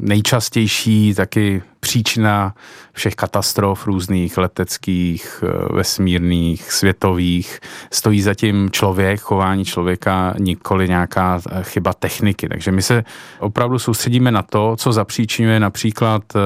nejčastější 0.00 1.14
taky 1.14 1.62
příčina 1.80 2.54
všech 2.92 3.14
katastrof 3.14 3.86
různých 3.86 4.38
leteckých, 4.38 5.44
eh, 5.46 5.74
vesmírných, 5.74 6.72
světových. 6.72 7.60
Stojí 7.92 8.22
zatím 8.22 8.70
člověk, 8.70 9.20
chování 9.20 9.64
člověka, 9.64 10.34
nikoli 10.38 10.88
nějaká 10.88 11.40
eh, 11.50 11.62
chyba 11.62 11.92
techniky. 11.92 12.48
Takže 12.48 12.72
my 12.72 12.82
se 12.82 13.04
opravdu 13.38 13.78
soustředíme 13.78 14.30
na 14.30 14.42
to, 14.42 14.76
co 14.76 14.92
zapříčinuje 14.92 15.60
například 15.60 16.22
eh, 16.34 16.38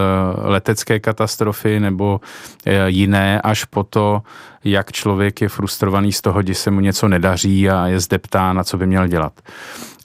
letecké 0.49 1.01
katastrofy 1.01 1.81
nebo 1.81 2.21
jiné, 2.87 3.41
až 3.41 3.65
po 3.65 3.83
to, 3.83 4.23
jak 4.65 4.93
člověk 4.93 5.41
je 5.41 5.49
frustrovaný 5.49 6.13
z 6.13 6.21
toho, 6.21 6.43
že 6.47 6.55
se 6.55 6.71
mu 6.71 6.81
něco 6.81 7.09
nedaří 7.09 7.71
a 7.71 7.87
je 7.87 8.01
zdeptán, 8.01 8.57
na 8.57 8.65
co 8.65 8.79
by 8.79 8.87
měl 8.87 9.07
dělat. 9.07 9.33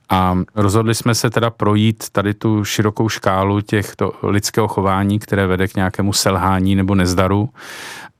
A 0.09 0.37
rozhodli 0.55 0.95
jsme 0.95 1.15
se 1.15 1.29
teda 1.29 1.49
projít 1.49 2.09
tady 2.09 2.33
tu 2.33 2.65
širokou 2.65 3.09
škálu 3.09 3.61
těchto 3.61 4.13
lidského 4.23 4.67
chování, 4.67 5.19
které 5.19 5.47
vede 5.47 5.67
k 5.67 5.75
nějakému 5.75 6.13
selhání 6.13 6.75
nebo 6.75 6.95
nezdaru. 6.95 7.49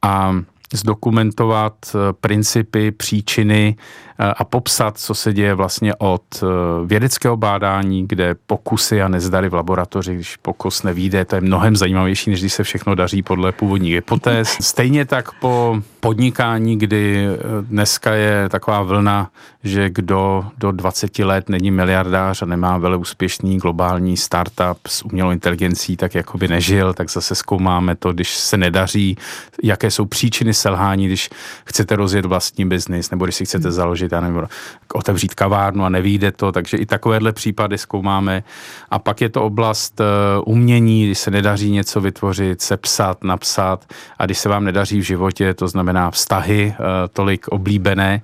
A 0.02 0.36
zdokumentovat 0.74 1.74
eh, 1.86 2.14
principy, 2.22 2.92
příčiny 2.92 3.76
eh, 4.20 4.34
a 4.38 4.44
popsat, 4.44 4.98
co 4.98 5.16
se 5.16 5.34
děje 5.34 5.54
vlastně 5.54 5.96
od 5.96 6.24
eh, 6.44 6.46
vědeckého 6.86 7.38
bádání, 7.38 8.08
kde 8.08 8.36
pokusy 8.48 9.02
a 9.02 9.08
nezdary 9.08 9.50
v 9.50 9.54
laboratoři, 9.54 10.16
když 10.16 10.38
pokus 10.38 10.84
nevíde, 10.84 11.26
to 11.26 11.36
je 11.36 11.42
mnohem 11.42 11.76
zajímavější, 11.76 12.30
než 12.30 12.40
když 12.40 12.54
se 12.54 12.64
všechno 12.64 12.96
daří 12.96 13.22
podle 13.22 13.52
původních 13.52 13.94
hypotéz. 13.94 14.50
Stejně 14.62 15.06
tak 15.06 15.32
po 15.32 15.82
podnikání, 16.00 16.78
kdy 16.80 17.28
dneska 17.62 18.14
je 18.14 18.50
taková 18.50 18.84
vlna, 18.84 19.30
že 19.64 19.90
kdo 19.90 20.46
do 20.58 20.72
20 20.72 21.20
let 21.20 21.50
není 21.50 21.72
miliardář 21.72 22.42
a 22.42 22.46
nemá 22.46 22.78
vele 22.78 22.98
úspěšný 22.98 23.58
globální 23.58 24.18
startup 24.18 24.88
s 24.88 25.06
umělou 25.06 25.32
inteligencí, 25.32 25.98
tak 25.98 26.16
jako 26.16 26.38
by 26.38 26.48
nežil, 26.48 26.94
tak 26.94 27.10
zase 27.10 27.36
zkoumáme 27.36 27.96
to, 27.96 28.14
když 28.14 28.38
se 28.38 28.58
nedaří, 28.58 29.18
jaké 29.64 29.92
jsou 29.92 30.06
příčiny 30.06 30.54
selhání, 30.60 31.06
když 31.06 31.30
chcete 31.66 31.96
rozjet 31.96 32.26
vlastní 32.26 32.66
biznis, 32.66 33.12
nebo 33.12 33.26
když 33.26 33.36
si 33.36 33.46
chcete 33.46 33.72
založit, 33.72 34.12
já 34.12 34.22
nevím, 34.22 34.48
otevřít 34.94 35.36
kavárnu 35.36 35.86
a 35.86 35.90
nevíde 35.90 36.32
to, 36.32 36.52
takže 36.52 36.78
i 36.78 36.86
takovéhle 36.86 37.32
případy 37.32 37.78
zkoumáme. 37.78 38.44
A 38.90 39.00
pak 39.00 39.22
je 39.22 39.30
to 39.30 39.44
oblast 39.44 40.00
uh, 40.00 40.54
umění, 40.54 41.06
když 41.06 41.20
se 41.20 41.32
nedaří 41.32 41.72
něco 41.72 42.02
vytvořit, 42.02 42.62
sepsat, 42.62 43.24
napsat 43.24 43.86
a 44.20 44.26
když 44.26 44.38
se 44.38 44.50
vám 44.50 44.64
nedaří 44.64 45.00
v 45.00 45.04
životě, 45.04 45.54
to 45.54 45.68
znamená 45.68 46.12
vztahy 46.12 46.76
uh, 46.80 46.86
tolik 47.14 47.48
oblíbené, 47.48 48.22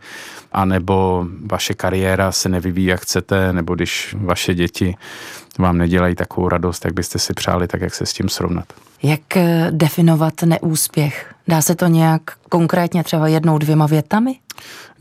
anebo 0.51 1.25
vaše 1.51 1.73
kariéra 1.73 2.31
se 2.31 2.49
nevyvíjí, 2.49 2.87
jak 2.87 3.01
chcete, 3.01 3.53
nebo 3.53 3.75
když 3.75 4.15
vaše 4.19 4.53
děti 4.55 4.95
vám 5.59 5.77
nedělají 5.77 6.15
takovou 6.15 6.49
radost, 6.49 6.85
jak 6.85 6.93
byste 6.93 7.19
si 7.19 7.33
přáli, 7.33 7.67
tak 7.67 7.81
jak 7.81 7.95
se 7.95 8.05
s 8.05 8.13
tím 8.13 8.29
srovnat. 8.29 8.65
Jak 9.03 9.37
eh, 9.37 9.67
definovat 9.71 10.43
neúspěch? 10.43 11.34
Dá 11.47 11.61
se 11.61 11.75
to 11.75 11.87
nějak 11.87 12.21
konkrétně 12.49 13.03
třeba 13.03 13.27
jednou, 13.27 13.57
dvěma 13.57 13.85
větami? 13.87 14.35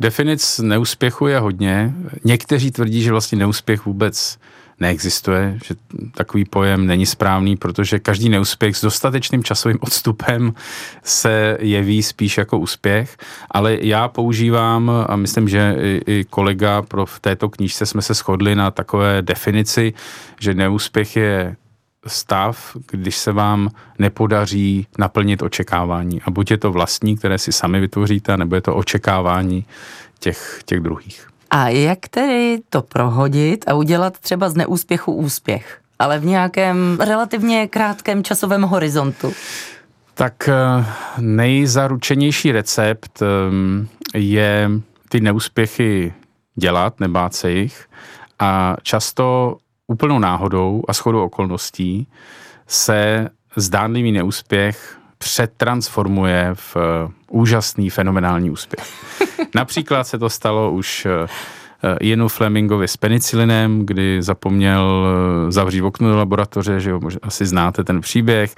Definic 0.01 0.59
neúspěchu 0.59 1.27
je 1.27 1.39
hodně. 1.39 1.95
Někteří 2.25 2.71
tvrdí, 2.71 3.03
že 3.03 3.11
vlastně 3.11 3.39
neúspěch 3.39 3.87
vůbec 3.87 4.39
neexistuje, 4.81 5.59
že 5.65 5.75
takový 6.15 6.45
pojem 6.45 6.87
není 6.87 7.07
správný, 7.07 7.57
protože 7.57 7.99
každý 7.99 8.29
neúspěch 8.29 8.77
s 8.77 8.81
dostatečným 8.81 9.45
časovým 9.45 9.79
odstupem 9.81 10.55
se 11.03 11.59
jeví 11.61 12.03
spíš 12.03 12.39
jako 12.39 12.59
úspěch, 12.59 13.17
ale 13.51 13.77
já 13.81 14.09
používám, 14.09 14.91
a 15.09 15.17
myslím, 15.17 15.49
že 15.49 15.77
i 16.07 16.25
kolega 16.31 16.83
pro 16.83 17.07
v 17.07 17.21
této 17.21 17.49
knížce 17.49 17.87
jsme 17.87 18.03
se 18.03 18.15
shodli 18.15 18.55
na 18.55 18.71
takové 18.71 19.23
definici, 19.23 19.93
že 20.41 20.55
neúspěch 20.55 21.17
je 21.17 21.57
stav, 22.07 22.77
když 22.91 23.17
se 23.17 23.33
vám 23.33 23.69
nepodaří 23.99 24.87
naplnit 24.99 25.43
očekávání. 25.43 26.23
A 26.23 26.31
buď 26.31 26.51
je 26.51 26.59
to 26.59 26.73
vlastní, 26.73 27.17
které 27.17 27.39
si 27.39 27.53
sami 27.53 27.81
vytvoříte, 27.81 28.37
nebo 28.37 28.55
je 28.55 28.61
to 28.61 28.75
očekávání 28.77 29.65
těch, 30.19 30.61
těch 30.65 30.81
druhých. 30.81 31.29
A 31.51 31.69
jak 31.69 31.99
tedy 32.09 32.59
to 32.71 32.83
prohodit 32.83 33.65
a 33.69 33.75
udělat 33.75 34.19
třeba 34.19 34.49
z 34.49 34.55
neúspěchu 34.55 35.13
úspěch? 35.13 35.81
Ale 35.99 36.19
v 36.19 36.25
nějakém 36.25 36.99
relativně 37.01 37.69
krátkém 37.69 38.25
časovém 38.25 38.63
horizontu. 38.63 39.33
Tak 40.15 40.49
eh, 40.49 40.87
nejzaručenější 41.19 42.53
recept 42.53 43.23
ehm, 43.23 43.89
je 44.15 44.71
ty 45.09 45.21
neúspěchy 45.21 46.15
dělat, 46.55 47.01
nebát 47.01 47.35
se 47.35 47.51
jich 47.51 47.87
a 48.39 48.77
často 48.83 49.57
úplnou 49.87 50.19
náhodou 50.19 50.83
a 50.89 50.93
shodou 50.93 51.25
okolností 51.25 52.09
se 52.67 53.29
zdánlivý 53.57 54.13
neúspěch 54.13 54.99
přetransformuje 55.19 56.51
v 56.55 56.77
eh, 56.77 57.13
úžasný, 57.31 57.91
fenomenální 57.91 58.51
úspěch. 58.51 59.05
Například 59.55 60.05
se 60.05 60.19
to 60.19 60.31
stalo 60.31 60.71
už 60.71 61.07
eh, 61.85 61.97
Ianu 62.01 62.29
Flemingovi 62.29 62.89
s 62.89 62.97
penicilinem, 62.97 63.87
kdy 63.87 64.23
zapomněl 64.23 65.07
eh, 65.49 65.53
zavřít 65.53 65.83
okno 65.83 66.09
do 66.09 66.17
laboratoře, 66.17 66.81
že 66.81 66.91
jo, 66.91 67.01
asi 67.23 67.47
znáte 67.47 67.85
ten 67.85 68.01
příběh, 68.01 68.55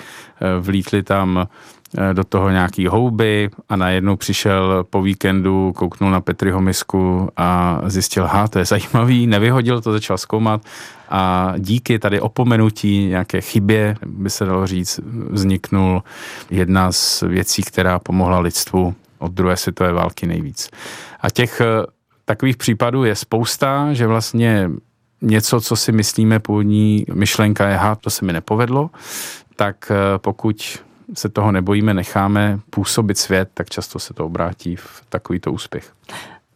vlítli 0.60 1.02
tam 1.02 1.48
do 2.12 2.24
toho 2.24 2.50
nějaký 2.50 2.86
houby 2.86 3.50
a 3.68 3.76
najednou 3.76 4.16
přišel 4.16 4.84
po 4.90 5.02
víkendu, 5.02 5.72
kouknul 5.76 6.10
na 6.10 6.20
Petriho 6.20 6.60
misku 6.60 7.28
a 7.36 7.80
zjistil, 7.86 8.26
ha, 8.26 8.48
to 8.48 8.58
je 8.58 8.64
zajímavý, 8.64 9.26
nevyhodil 9.26 9.80
to, 9.80 9.92
začal 9.92 10.18
zkoumat. 10.18 10.62
A 11.08 11.54
díky 11.58 11.98
tady 11.98 12.20
opomenutí 12.20 13.06
nějaké 13.06 13.40
chybě, 13.40 13.96
by 14.06 14.30
se 14.30 14.44
dalo 14.44 14.66
říct, 14.66 15.00
vzniknul 15.30 16.02
jedna 16.50 16.92
z 16.92 17.22
věcí, 17.22 17.62
která 17.62 17.98
pomohla 17.98 18.38
lidstvu 18.38 18.94
od 19.18 19.32
druhé 19.32 19.56
světové 19.56 19.92
války 19.92 20.26
nejvíc. 20.26 20.70
A 21.20 21.30
těch 21.30 21.60
eh, 21.60 21.95
takových 22.26 22.56
případů 22.56 23.04
je 23.04 23.16
spousta, 23.16 23.92
že 23.92 24.06
vlastně 24.06 24.70
něco, 25.22 25.60
co 25.60 25.76
si 25.76 25.92
myslíme, 25.92 26.38
původní 26.38 27.06
myšlenka 27.14 27.68
je, 27.68 27.76
ha, 27.76 27.94
to 27.94 28.10
se 28.10 28.24
mi 28.24 28.32
nepovedlo, 28.32 28.90
tak 29.56 29.90
eh, 29.90 30.18
pokud 30.18 30.78
se 31.14 31.28
toho 31.28 31.52
nebojíme, 31.52 31.94
necháme 31.94 32.58
působit 32.70 33.18
svět, 33.18 33.48
tak 33.54 33.70
často 33.70 33.98
se 33.98 34.14
to 34.14 34.26
obrátí 34.26 34.76
v 34.76 35.02
takovýto 35.08 35.52
úspěch. 35.52 35.92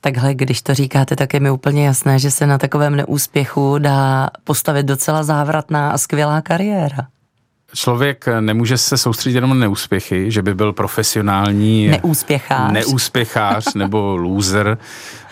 Takhle, 0.00 0.34
když 0.34 0.62
to 0.62 0.74
říkáte, 0.74 1.16
tak 1.16 1.34
je 1.34 1.40
mi 1.40 1.50
úplně 1.50 1.86
jasné, 1.86 2.18
že 2.18 2.30
se 2.30 2.46
na 2.46 2.58
takovém 2.58 2.96
neúspěchu 2.96 3.78
dá 3.78 4.30
postavit 4.44 4.86
docela 4.86 5.22
závratná 5.22 5.90
a 5.90 5.98
skvělá 5.98 6.40
kariéra. 6.40 7.06
Člověk 7.74 8.24
nemůže 8.40 8.78
se 8.78 8.98
soustředit 8.98 9.34
jenom 9.34 9.50
na 9.50 9.56
neúspěchy, 9.56 10.30
že 10.30 10.42
by 10.42 10.54
byl 10.54 10.72
profesionální 10.72 11.88
neúspěchář, 11.88 12.72
neúspěchář 12.72 13.74
nebo 13.74 14.16
loser. 14.16 14.78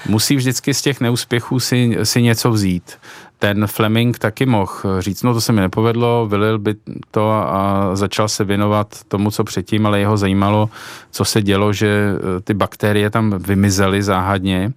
Musí 0.09 0.37
vždycky 0.37 0.75
z 0.75 0.83
těch 0.83 1.01
neúspěchů 1.01 1.61
si, 1.61 1.97
si 2.03 2.23
něco 2.23 2.51
vzít 2.51 2.99
ten 3.39 3.67
Fleming 3.67 4.19
taky 4.19 4.47
mohl 4.47 4.73
říct, 4.99 5.23
no 5.23 5.35
to 5.35 5.41
se 5.41 5.53
mi 5.53 5.61
nepovedlo, 5.61 6.27
vylil 6.27 6.59
by 6.59 6.75
to 7.11 7.31
a 7.31 7.91
začal 7.95 8.29
se 8.29 8.45
věnovat 8.45 9.05
tomu, 9.09 9.31
co 9.31 9.45
předtím, 9.45 9.87
ale 9.87 10.01
jeho 10.01 10.17
zajímalo, 10.17 10.71
co 11.11 11.25
se 11.25 11.43
dělo, 11.43 11.73
že 11.73 11.89
eh, 11.89 12.41
ty 12.41 12.55
bakterie 12.55 13.11
tam 13.11 13.39
vymizely 13.39 14.03
záhadně 14.03 14.73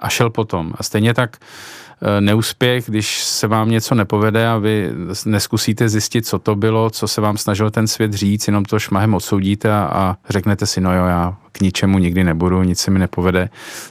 a 0.00 0.08
šel 0.08 0.30
potom. 0.30 0.72
A 0.78 0.82
stejně 0.82 1.14
tak 1.14 1.36
Eh, 1.38 1.87
neúspěch, 2.20 2.84
když 2.86 3.22
se 3.22 3.46
vám 3.46 3.70
něco 3.70 3.94
nepovede 3.94 4.48
a 4.48 4.58
vy 4.58 4.90
neskusíte 5.26 5.88
zjistit, 5.88 6.26
co 6.26 6.38
to 6.38 6.56
bylo, 6.56 6.90
co 6.90 7.08
se 7.08 7.20
vám 7.20 7.36
snažil 7.36 7.70
ten 7.70 7.86
svět 7.86 8.12
říct, 8.12 8.46
jenom 8.46 8.64
to 8.64 8.78
šmahem 8.78 9.14
odsoudíte 9.14 9.72
a, 9.72 9.90
a 9.92 10.16
řeknete 10.28 10.66
si, 10.66 10.80
no 10.80 10.94
jo, 10.94 11.06
já 11.06 11.36
k 11.58 11.60
ničemu 11.60 11.98
nikdy 11.98 12.24
nebudu, 12.24 12.62
nic 12.62 12.80
se 12.80 12.90
mi 12.90 12.98
nepovede, 12.98 13.50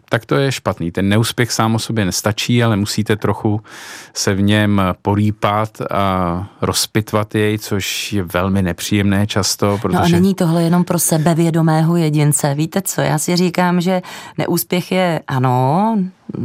tak 0.09 0.25
to 0.25 0.35
je 0.35 0.51
špatný. 0.51 0.91
Ten 0.91 1.09
neúspěch 1.09 1.51
sám 1.51 1.75
o 1.75 1.79
sobě 1.79 2.05
nestačí, 2.05 2.63
ale 2.63 2.77
musíte 2.77 3.15
trochu 3.15 3.61
se 4.13 4.33
v 4.33 4.41
něm 4.41 4.81
porýpat 5.01 5.81
a 5.91 6.47
rozpitvat 6.61 7.35
jej, 7.35 7.57
což 7.57 8.13
je 8.13 8.23
velmi 8.23 8.61
nepříjemné 8.61 9.27
často. 9.27 9.79
Protože... 9.81 9.97
No 9.97 10.05
a 10.05 10.07
není 10.07 10.33
tohle 10.33 10.63
jenom 10.63 10.83
pro 10.83 10.99
sebevědomého 10.99 11.95
jedince. 11.95 12.53
Víte 12.53 12.81
co, 12.81 13.01
já 13.01 13.17
si 13.17 13.35
říkám, 13.35 13.81
že 13.81 14.01
neúspěch 14.37 14.91
je 14.91 15.21
ano, 15.27 15.97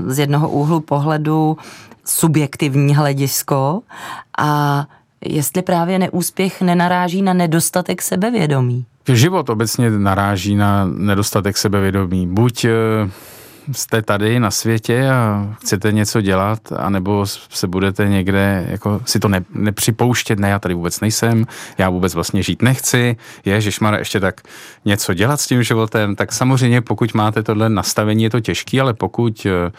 z 0.06 0.18
jednoho 0.18 0.48
úhlu 0.48 0.80
pohledu 0.80 1.56
subjektivní 2.04 2.94
hledisko 2.94 3.82
a 4.38 4.86
jestli 5.24 5.62
právě 5.62 5.98
neúspěch 5.98 6.62
nenaráží 6.62 7.22
na 7.22 7.32
nedostatek 7.32 8.02
sebevědomí. 8.02 8.84
Život 9.08 9.48
obecně 9.48 9.90
naráží 9.90 10.56
na 10.56 10.84
nedostatek 10.84 11.56
sebevědomí. 11.58 12.26
Buď 12.26 12.64
eh, 12.64 12.70
jste 13.72 14.02
tady 14.02 14.40
na 14.40 14.50
světě 14.50 15.08
a 15.10 15.48
chcete 15.60 15.92
něco 15.92 16.20
dělat, 16.20 16.58
anebo 16.76 17.26
se 17.50 17.66
budete 17.66 18.08
někde, 18.08 18.66
jako 18.70 19.00
si 19.04 19.18
to 19.18 19.28
ne, 19.28 19.44
nepřipouštět, 19.54 20.38
ne, 20.38 20.48
já 20.48 20.58
tady 20.58 20.74
vůbec 20.74 21.00
nejsem, 21.00 21.46
já 21.78 21.90
vůbec 21.90 22.14
vlastně 22.14 22.42
žít 22.42 22.62
nechci, 22.62 23.16
je, 23.44 23.60
že 23.60 23.72
šmar 23.72 23.94
ještě 23.98 24.20
tak 24.20 24.40
něco 24.84 25.14
dělat 25.14 25.40
s 25.40 25.46
tím 25.46 25.62
životem, 25.62 26.16
tak 26.16 26.32
samozřejmě 26.32 26.80
pokud 26.80 27.14
máte 27.14 27.42
tohle 27.42 27.68
nastavení, 27.68 28.22
je 28.22 28.30
to 28.30 28.40
těžký, 28.40 28.80
ale 28.80 28.94
pokud 28.94 29.46
eh, 29.46 29.72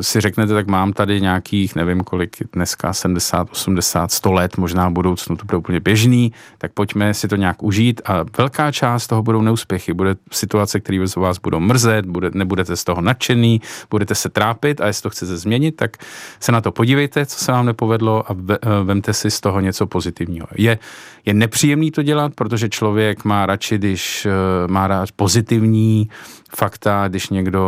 si 0.00 0.20
řeknete, 0.20 0.54
tak 0.54 0.66
mám 0.66 0.92
tady 0.92 1.20
nějakých, 1.20 1.76
nevím 1.76 2.00
kolik, 2.00 2.36
dneska 2.52 2.92
70, 2.92 3.48
80, 3.50 4.12
100 4.12 4.32
let, 4.32 4.56
možná 4.56 4.88
v 4.88 4.92
budoucnu 4.92 5.36
to 5.36 5.44
bude 5.44 5.58
úplně 5.58 5.80
běžný, 5.80 6.32
tak 6.58 6.72
pojďme 6.72 7.14
si 7.14 7.28
to 7.28 7.36
nějak 7.36 7.62
užít 7.62 8.00
a 8.04 8.24
velká 8.38 8.72
část 8.72 9.06
toho 9.06 9.22
budou 9.22 9.42
neúspěchy. 9.42 9.92
Bude 9.92 10.16
situace, 10.32 10.80
které 10.80 11.04
vás 11.16 11.38
budou 11.38 11.60
mrzet, 11.60 12.06
bude, 12.06 12.30
nebudete 12.34 12.76
z 12.76 12.84
toho 12.84 13.00
nadšený, 13.00 13.60
budete 13.90 14.14
se 14.14 14.28
trápit 14.28 14.80
a 14.80 14.86
jestli 14.86 15.02
to 15.02 15.10
chcete 15.10 15.36
změnit, 15.36 15.76
tak 15.76 15.96
se 16.40 16.52
na 16.52 16.60
to 16.60 16.72
podívejte, 16.72 17.26
co 17.26 17.44
se 17.44 17.52
vám 17.52 17.66
nepovedlo 17.66 18.30
a 18.30 18.36
eh, 18.50 18.56
vemte 18.84 19.12
si 19.12 19.30
z 19.30 19.40
toho 19.40 19.60
něco 19.60 19.86
pozitivního. 19.86 20.46
Je, 20.56 20.78
je 21.26 21.34
nepříjemný 21.34 21.90
to 21.90 22.02
dělat, 22.02 22.34
protože 22.34 22.68
člověk 22.68 23.24
má 23.24 23.46
radši, 23.46 23.78
když 23.78 24.26
eh, 24.26 24.30
má 24.68 24.86
rád 24.86 25.12
pozitivní 25.12 26.08
fakta, 26.56 27.08
když 27.08 27.28
někdo 27.28 27.62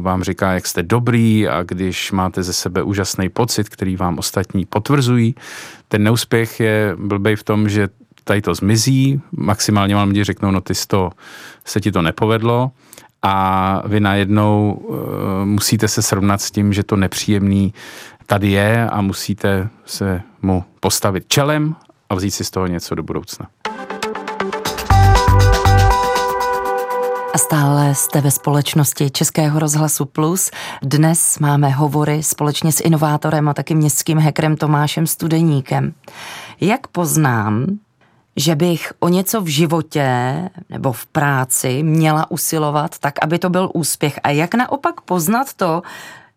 vám 0.00 0.22
říká, 0.22 0.52
jak 0.52 0.66
jste 0.66 0.82
dobrý 0.82 1.48
a 1.48 1.62
když 1.62 2.12
máte 2.12 2.42
ze 2.42 2.52
sebe 2.52 2.82
úžasný 2.82 3.28
pocit, 3.28 3.68
který 3.68 3.96
vám 3.96 4.18
ostatní 4.18 4.64
potvrzují. 4.64 5.34
Ten 5.88 6.02
neúspěch 6.02 6.60
je 6.60 6.96
blbej 6.98 7.36
v 7.36 7.44
tom, 7.44 7.68
že 7.68 7.88
tady 8.24 8.42
to 8.42 8.54
zmizí, 8.54 9.20
maximálně 9.32 9.94
vám 9.94 10.08
lidi 10.08 10.24
řeknou, 10.24 10.50
no 10.50 10.60
ty 10.60 10.74
to, 10.86 11.10
se 11.64 11.80
ti 11.80 11.92
to 11.92 12.02
nepovedlo 12.02 12.70
a 13.22 13.82
vy 13.86 14.00
najednou 14.00 14.72
uh, 14.72 14.96
musíte 15.44 15.88
se 15.88 16.02
srovnat 16.02 16.40
s 16.40 16.50
tím, 16.50 16.72
že 16.72 16.82
to 16.82 16.96
nepříjemný 16.96 17.74
tady 18.26 18.50
je 18.50 18.88
a 18.90 19.00
musíte 19.00 19.68
se 19.84 20.22
mu 20.42 20.64
postavit 20.80 21.24
čelem 21.28 21.76
a 22.10 22.14
vzít 22.14 22.30
si 22.30 22.44
z 22.44 22.50
toho 22.50 22.66
něco 22.66 22.94
do 22.94 23.02
budoucna. 23.02 23.46
A 27.36 27.38
stále 27.38 27.94
jste 27.94 28.20
ve 28.20 28.30
společnosti 28.30 29.10
Českého 29.10 29.58
rozhlasu 29.58 30.04
Plus. 30.04 30.50
Dnes 30.82 31.38
máme 31.38 31.68
hovory 31.68 32.22
společně 32.22 32.72
s 32.72 32.80
inovátorem 32.80 33.48
a 33.48 33.54
taky 33.54 33.74
městským 33.74 34.18
hekrem 34.18 34.56
Tomášem 34.56 35.06
Studeníkem. 35.06 35.94
Jak 36.60 36.86
poznám, 36.86 37.66
že 38.36 38.54
bych 38.54 38.92
o 39.00 39.08
něco 39.08 39.40
v 39.40 39.46
životě 39.46 40.10
nebo 40.70 40.92
v 40.92 41.06
práci 41.06 41.82
měla 41.82 42.30
usilovat 42.30 42.98
tak, 42.98 43.14
aby 43.22 43.38
to 43.38 43.50
byl 43.50 43.70
úspěch. 43.74 44.20
A 44.22 44.30
jak 44.30 44.54
naopak 44.54 45.00
poznat 45.00 45.54
to, 45.54 45.82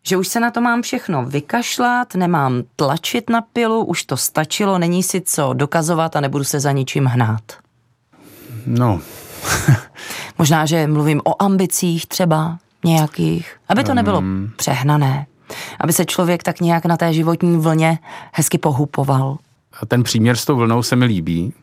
že 0.04 0.17
už 0.17 0.28
se 0.28 0.39
na 0.39 0.52
to 0.52 0.62
mám 0.62 0.82
všechno 0.82 1.26
vykašlat, 1.26 2.15
nemám 2.15 2.63
tlačit 2.76 3.30
na 3.30 3.41
pilu, 3.41 3.86
už 3.86 4.04
to 4.04 4.17
stačilo, 4.17 4.78
není 4.78 5.04
si 5.04 5.21
co 5.21 5.54
dokazovat 5.54 6.15
a 6.15 6.21
nebudu 6.21 6.43
se 6.43 6.60
za 6.60 6.71
ničím 6.71 7.06
hnát. 7.06 7.43
No, 8.65 9.02
Možná, 10.39 10.65
že 10.65 10.88
mluvím 10.88 11.21
o 11.23 11.43
ambicích 11.43 12.06
třeba 12.06 12.58
nějakých, 12.86 13.56
aby 13.69 13.84
to 13.84 13.93
nebylo 13.93 14.19
um, 14.19 14.52
přehnané. 14.56 15.25
Aby 15.80 15.93
se 15.93 16.06
člověk 16.06 16.43
tak 16.43 16.62
nějak 16.62 16.86
na 16.86 16.97
té 16.97 17.13
životní 17.13 17.58
vlně 17.58 17.99
hezky 18.34 18.58
pohupoval. 18.58 19.38
A 19.82 19.86
ten 19.86 20.04
příměr 20.04 20.36
s 20.36 20.45
tou 20.45 20.56
vlnou 20.56 20.84
se 20.84 20.95
mi 20.95 21.06
líbí, 21.06 21.54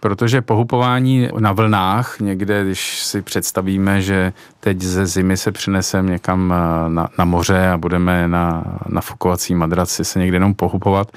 protože 0.00 0.42
pohupování 0.42 1.28
na 1.38 1.52
vlnách, 1.52 2.20
někde, 2.20 2.64
když 2.64 2.98
si 3.02 3.22
představíme, 3.22 4.02
že 4.02 4.32
teď 4.60 4.80
ze 4.80 5.06
zimy 5.06 5.36
se 5.36 5.52
přineseme 5.52 6.10
někam 6.10 6.52
eh, 6.52 6.88
na, 6.88 7.08
na 7.18 7.24
moře 7.24 7.68
a 7.68 7.78
budeme 7.78 8.28
na 8.28 8.64
nafukovací 8.88 9.54
madraci 9.54 10.04
se 10.04 10.18
někde 10.18 10.36
jenom 10.36 10.54
pohupovat, 10.54 11.12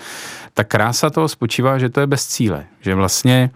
tak 0.53 0.67
krása 0.67 1.09
toho 1.09 1.27
spočívá, 1.27 1.77
že 1.77 1.89
to 1.89 1.99
je 1.99 2.07
bez 2.07 2.27
cíle. 2.27 2.65
Že 2.81 2.95
vlastně 2.95 3.49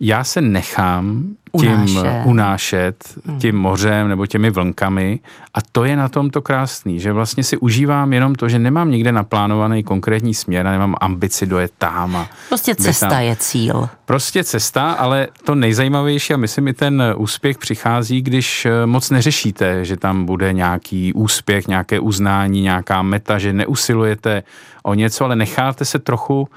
já 0.00 0.24
se 0.24 0.40
nechám 0.40 1.24
tím 1.60 1.72
unášet, 1.72 2.22
unášet 2.24 3.18
hmm. 3.26 3.38
tím 3.38 3.56
mořem 3.56 4.08
nebo 4.08 4.26
těmi 4.26 4.50
vlnkami 4.50 5.20
a 5.54 5.58
to 5.72 5.84
je 5.84 5.96
na 5.96 6.08
tom 6.08 6.30
to 6.30 6.42
krásný, 6.42 7.00
že 7.00 7.12
vlastně 7.12 7.44
si 7.44 7.56
užívám 7.56 8.12
jenom 8.12 8.34
to, 8.34 8.48
že 8.48 8.58
nemám 8.58 8.90
nikde 8.90 9.12
naplánovaný 9.12 9.82
konkrétní 9.82 10.34
směr 10.34 10.66
a 10.66 10.72
nemám 10.72 10.94
ambici 11.00 11.46
dojet 11.46 11.72
tam. 11.78 12.16
A 12.16 12.28
prostě 12.48 12.74
cesta 12.74 13.08
tam. 13.08 13.22
je 13.22 13.36
cíl. 13.36 13.88
Prostě 14.04 14.44
cesta, 14.44 14.92
ale 14.92 15.28
to 15.44 15.54
nejzajímavější 15.54 16.34
a 16.34 16.36
myslím 16.36 16.68
i 16.68 16.72
ten 16.72 17.02
úspěch 17.16 17.58
přichází, 17.58 18.22
když 18.22 18.66
eh, 18.66 18.86
moc 18.86 19.10
neřešíte, 19.10 19.84
že 19.84 19.96
tam 19.96 20.24
bude 20.24 20.52
nějaký 20.52 21.12
úspěch, 21.12 21.68
nějaké 21.68 22.00
uznání, 22.00 22.62
nějaká 22.62 23.02
meta, 23.02 23.38
že 23.38 23.52
neusilujete 23.52 24.42
o 24.82 24.94
něco, 24.94 25.24
ale 25.24 25.36
necháte 25.36 25.84
se 25.84 25.98
trochu 25.98 26.48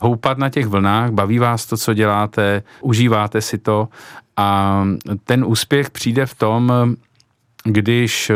houpat 0.00 0.38
na 0.38 0.48
těch 0.48 0.66
vlnách, 0.66 1.10
baví 1.10 1.38
vás 1.38 1.66
to, 1.66 1.76
co 1.76 1.94
děláte, 1.94 2.62
užíváte 2.80 3.40
si 3.40 3.58
to 3.58 3.88
a 4.36 4.82
ten 5.24 5.44
úspěch 5.44 5.90
přijde 5.90 6.26
v 6.26 6.34
tom, 6.34 6.72
když, 7.64 8.32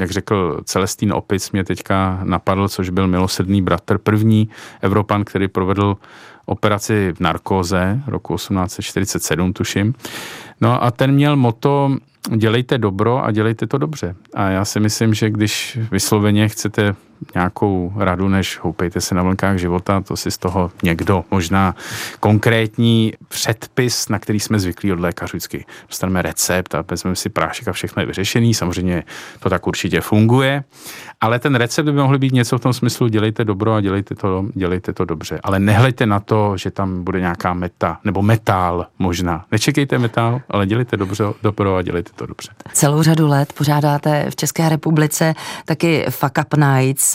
jak 0.00 0.10
řekl 0.10 0.60
Celestín 0.64 1.12
Opic, 1.12 1.50
mě 1.50 1.64
teďka 1.64 2.20
napadl, 2.24 2.68
což 2.68 2.90
byl 2.90 3.08
milosrdný 3.08 3.62
bratr, 3.62 3.98
první 3.98 4.48
Evropan, 4.80 5.24
který 5.24 5.48
provedl 5.48 5.96
operaci 6.46 7.12
v 7.16 7.20
narkóze 7.20 8.00
roku 8.06 8.34
1847, 8.34 9.52
tuším. 9.52 9.94
No 10.60 10.84
a 10.84 10.90
ten 10.90 11.12
měl 11.12 11.36
moto 11.36 11.96
dělejte 12.36 12.78
dobro 12.78 13.24
a 13.24 13.30
dělejte 13.30 13.66
to 13.66 13.78
dobře. 13.78 14.14
A 14.34 14.48
já 14.48 14.64
si 14.64 14.80
myslím, 14.80 15.14
že 15.14 15.30
když 15.30 15.78
vysloveně 15.90 16.48
chcete 16.48 16.94
nějakou 17.34 17.92
radu, 17.96 18.28
než 18.28 18.58
houpejte 18.58 19.00
se 19.00 19.14
na 19.14 19.22
vlnkách 19.22 19.56
života, 19.56 20.00
to 20.00 20.16
si 20.16 20.30
z 20.30 20.38
toho 20.38 20.70
někdo, 20.82 21.24
možná 21.30 21.74
konkrétní 22.20 23.12
předpis, 23.28 24.08
na 24.08 24.18
který 24.18 24.40
jsme 24.40 24.58
zvyklí 24.58 24.92
od 24.92 25.00
lékařů 25.00 25.36
vždycky. 25.36 25.64
Dostaneme 25.88 26.22
recept 26.22 26.74
a 26.74 26.84
vezmeme 26.90 27.16
si 27.16 27.28
prášek 27.28 27.68
a 27.68 27.72
všechno 27.72 28.02
je 28.02 28.06
vyřešený. 28.06 28.54
Samozřejmě 28.54 29.04
to 29.40 29.50
tak 29.50 29.66
určitě 29.66 30.00
funguje, 30.00 30.64
ale 31.20 31.38
ten 31.38 31.54
recept 31.54 31.86
by 31.86 31.92
mohl 31.92 32.18
být 32.18 32.32
něco 32.32 32.58
v 32.58 32.60
tom 32.60 32.72
smyslu, 32.72 33.08
dělejte 33.08 33.44
dobro 33.44 33.74
a 33.74 33.80
dělejte 33.80 34.14
to, 34.14 34.44
dělejte 34.54 34.92
to 34.92 35.04
dobře. 35.04 35.40
Ale 35.42 35.58
nehleďte 35.58 36.06
na 36.06 36.20
to, 36.20 36.56
že 36.56 36.70
tam 36.70 37.04
bude 37.04 37.20
nějaká 37.20 37.54
meta, 37.54 37.98
nebo 38.04 38.22
metál 38.22 38.86
možná. 38.98 39.44
Nečekejte 39.52 39.98
metál, 39.98 40.40
ale 40.50 40.66
dělejte 40.66 40.96
dobře, 40.96 41.24
dobro 41.42 41.76
a 41.76 41.82
dělejte 41.82 42.10
to 42.14 42.26
dobře. 42.26 42.50
Celou 42.72 43.02
řadu 43.02 43.26
let 43.26 43.52
pořádáte 43.52 44.26
v 44.30 44.36
České 44.36 44.68
republice 44.68 45.34
taky 45.64 46.04
Fuck 46.10 46.38
Up 46.40 46.54
Nights, 46.54 47.07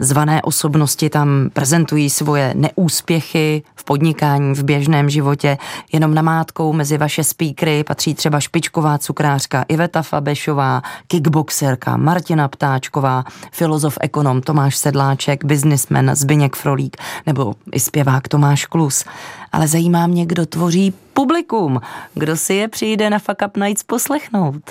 Zvané 0.00 0.42
osobnosti 0.42 1.10
tam 1.10 1.50
prezentují 1.52 2.10
svoje 2.10 2.54
neúspěchy 2.56 3.62
v 3.74 3.84
podnikání, 3.84 4.54
v 4.54 4.62
běžném 4.62 5.10
životě. 5.10 5.58
Jenom 5.92 6.14
namátkou 6.14 6.72
mezi 6.72 6.98
vaše 6.98 7.24
speakery 7.24 7.84
patří 7.84 8.14
třeba 8.14 8.40
špičková 8.40 8.98
cukrářka 8.98 9.64
Iveta 9.68 10.02
Fabešová, 10.02 10.82
kickboxerka 11.06 11.96
Martina 11.96 12.48
Ptáčková, 12.48 13.24
filozof 13.52 13.98
ekonom 14.00 14.40
Tomáš 14.40 14.76
Sedláček, 14.76 15.44
biznismen 15.44 16.10
Zbyněk 16.14 16.56
Frolík 16.56 16.96
nebo 17.26 17.54
i 17.72 17.80
zpěvák 17.80 18.28
Tomáš 18.28 18.66
Klus. 18.66 19.04
Ale 19.52 19.68
zajímá 19.68 20.06
mě, 20.06 20.26
kdo 20.26 20.46
tvoří 20.46 20.94
publikum, 21.12 21.80
kdo 22.14 22.36
si 22.36 22.54
je 22.54 22.68
přijde 22.68 23.10
na 23.10 23.18
Fuck 23.18 23.42
Up 23.46 23.56
Nights 23.56 23.82
poslechnout. 23.82 24.62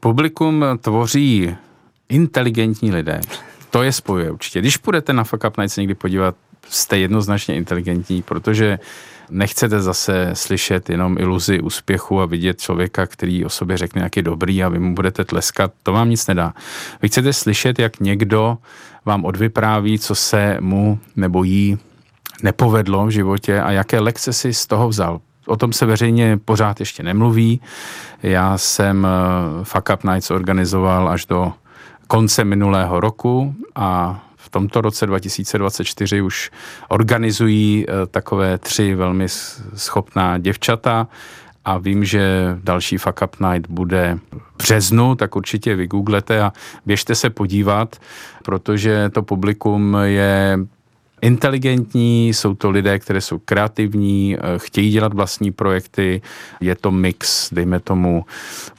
Publikum 0.00 0.64
tvoří 0.80 1.56
inteligentní 2.08 2.92
lidé 2.92 3.20
to 3.70 3.82
je 3.82 3.92
spojuje 3.92 4.30
určitě. 4.30 4.60
Když 4.60 4.76
půjdete 4.76 5.12
na 5.12 5.24
Fuck 5.24 5.44
Up 5.44 5.58
Nights 5.58 5.76
někdy 5.76 5.94
podívat, 5.94 6.34
jste 6.68 6.98
jednoznačně 6.98 7.56
inteligentní, 7.56 8.22
protože 8.22 8.78
nechcete 9.30 9.82
zase 9.82 10.30
slyšet 10.32 10.90
jenom 10.90 11.16
iluzi 11.18 11.60
úspěchu 11.60 12.20
a 12.20 12.26
vidět 12.26 12.60
člověka, 12.60 13.06
který 13.06 13.44
o 13.44 13.48
sobě 13.48 13.76
řekne, 13.76 14.02
jak 14.02 14.16
je 14.16 14.22
dobrý 14.22 14.64
a 14.64 14.68
vy 14.68 14.78
mu 14.78 14.94
budete 14.94 15.24
tleskat, 15.24 15.72
to 15.82 15.92
vám 15.92 16.10
nic 16.10 16.26
nedá. 16.26 16.54
Vy 17.02 17.08
chcete 17.08 17.32
slyšet, 17.32 17.78
jak 17.78 18.00
někdo 18.00 18.58
vám 19.04 19.24
odvypráví, 19.24 19.98
co 19.98 20.14
se 20.14 20.56
mu 20.60 20.98
nebo 21.16 21.44
jí 21.44 21.78
nepovedlo 22.42 23.06
v 23.06 23.10
životě 23.10 23.60
a 23.60 23.70
jaké 23.70 24.00
lekce 24.00 24.32
si 24.32 24.54
z 24.54 24.66
toho 24.66 24.88
vzal. 24.88 25.20
O 25.46 25.56
tom 25.56 25.72
se 25.72 25.86
veřejně 25.86 26.38
pořád 26.44 26.80
ještě 26.80 27.02
nemluví. 27.02 27.60
Já 28.22 28.58
jsem 28.58 29.06
eh, 29.06 29.64
Fuck 29.64 29.88
Up 29.94 30.04
Nights 30.04 30.30
organizoval 30.30 31.08
až 31.08 31.26
do 31.26 31.52
konce 32.08 32.44
minulého 32.44 33.00
roku 33.00 33.54
a 33.74 34.20
v 34.36 34.50
tomto 34.50 34.80
roce 34.80 35.06
2024 35.06 36.20
už 36.22 36.50
organizují 36.88 37.86
eh, 37.88 38.06
takové 38.06 38.58
tři 38.58 38.94
velmi 38.94 39.26
schopná 39.74 40.38
děvčata 40.38 41.08
a 41.64 41.78
vím, 41.78 42.04
že 42.04 42.56
další 42.62 42.98
Fuck 42.98 43.22
Up 43.24 43.36
Night 43.40 43.70
bude 43.70 44.18
v 44.32 44.56
březnu, 44.58 45.14
tak 45.14 45.36
určitě 45.36 45.74
vygooglete 45.74 46.42
a 46.42 46.52
běžte 46.86 47.14
se 47.14 47.30
podívat, 47.30 47.96
protože 48.44 49.10
to 49.10 49.22
publikum 49.22 49.96
je 50.04 50.58
inteligentní, 51.20 52.28
jsou 52.28 52.54
to 52.54 52.70
lidé, 52.70 52.98
které 52.98 53.20
jsou 53.20 53.38
kreativní, 53.38 54.36
eh, 54.36 54.40
chtějí 54.56 54.90
dělat 54.90 55.14
vlastní 55.14 55.52
projekty, 55.52 56.22
je 56.60 56.74
to 56.74 56.90
mix, 56.90 57.48
dejme 57.52 57.80
tomu, 57.80 58.24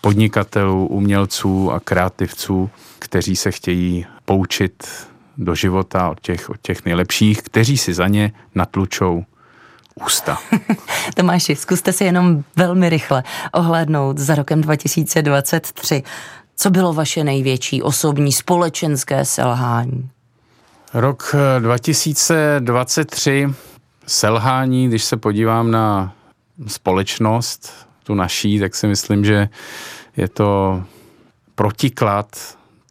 podnikatelů, 0.02 0.88
umělců 0.88 1.71
a 1.71 1.80
kreativců, 1.80 2.69
kteří 2.99 3.36
se 3.36 3.52
chtějí 3.52 4.06
poučit 4.25 4.88
do 5.38 5.56
života 5.56 6.10
od 6.10 6.19
těch, 6.19 6.49
od 6.49 6.58
těch 6.62 6.86
nejlepších, 6.86 7.41
kteří 7.41 7.78
si 7.78 7.93
za 7.93 8.08
ně 8.08 8.32
natlučou 8.56 9.23
ústa. 10.06 10.38
Tomáši, 11.15 11.56
zkuste 11.56 11.93
si 11.93 12.04
jenom 12.04 12.43
velmi 12.56 12.89
rychle 12.89 13.23
ohlédnout 13.52 14.17
za 14.17 14.36
rokem 14.36 14.62
2023. 14.62 16.04
Co 16.56 16.69
bylo 16.69 16.93
vaše 16.93 17.23
největší 17.23 17.82
osobní 17.82 18.32
společenské 18.32 19.25
selhání? 19.25 20.10
Rok 20.93 21.36
2023 21.60 23.47
selhání, 24.08 24.88
když 24.88 25.04
se 25.04 25.17
podívám 25.17 25.71
na 25.71 26.13
společnost, 26.67 27.88
tu 28.04 28.15
naší, 28.15 28.60
tak 28.60 28.75
si 28.75 28.88
myslím, 28.88 29.25
že 29.25 29.49
je 30.17 30.28
to 30.28 30.84
protiklad 31.56 32.28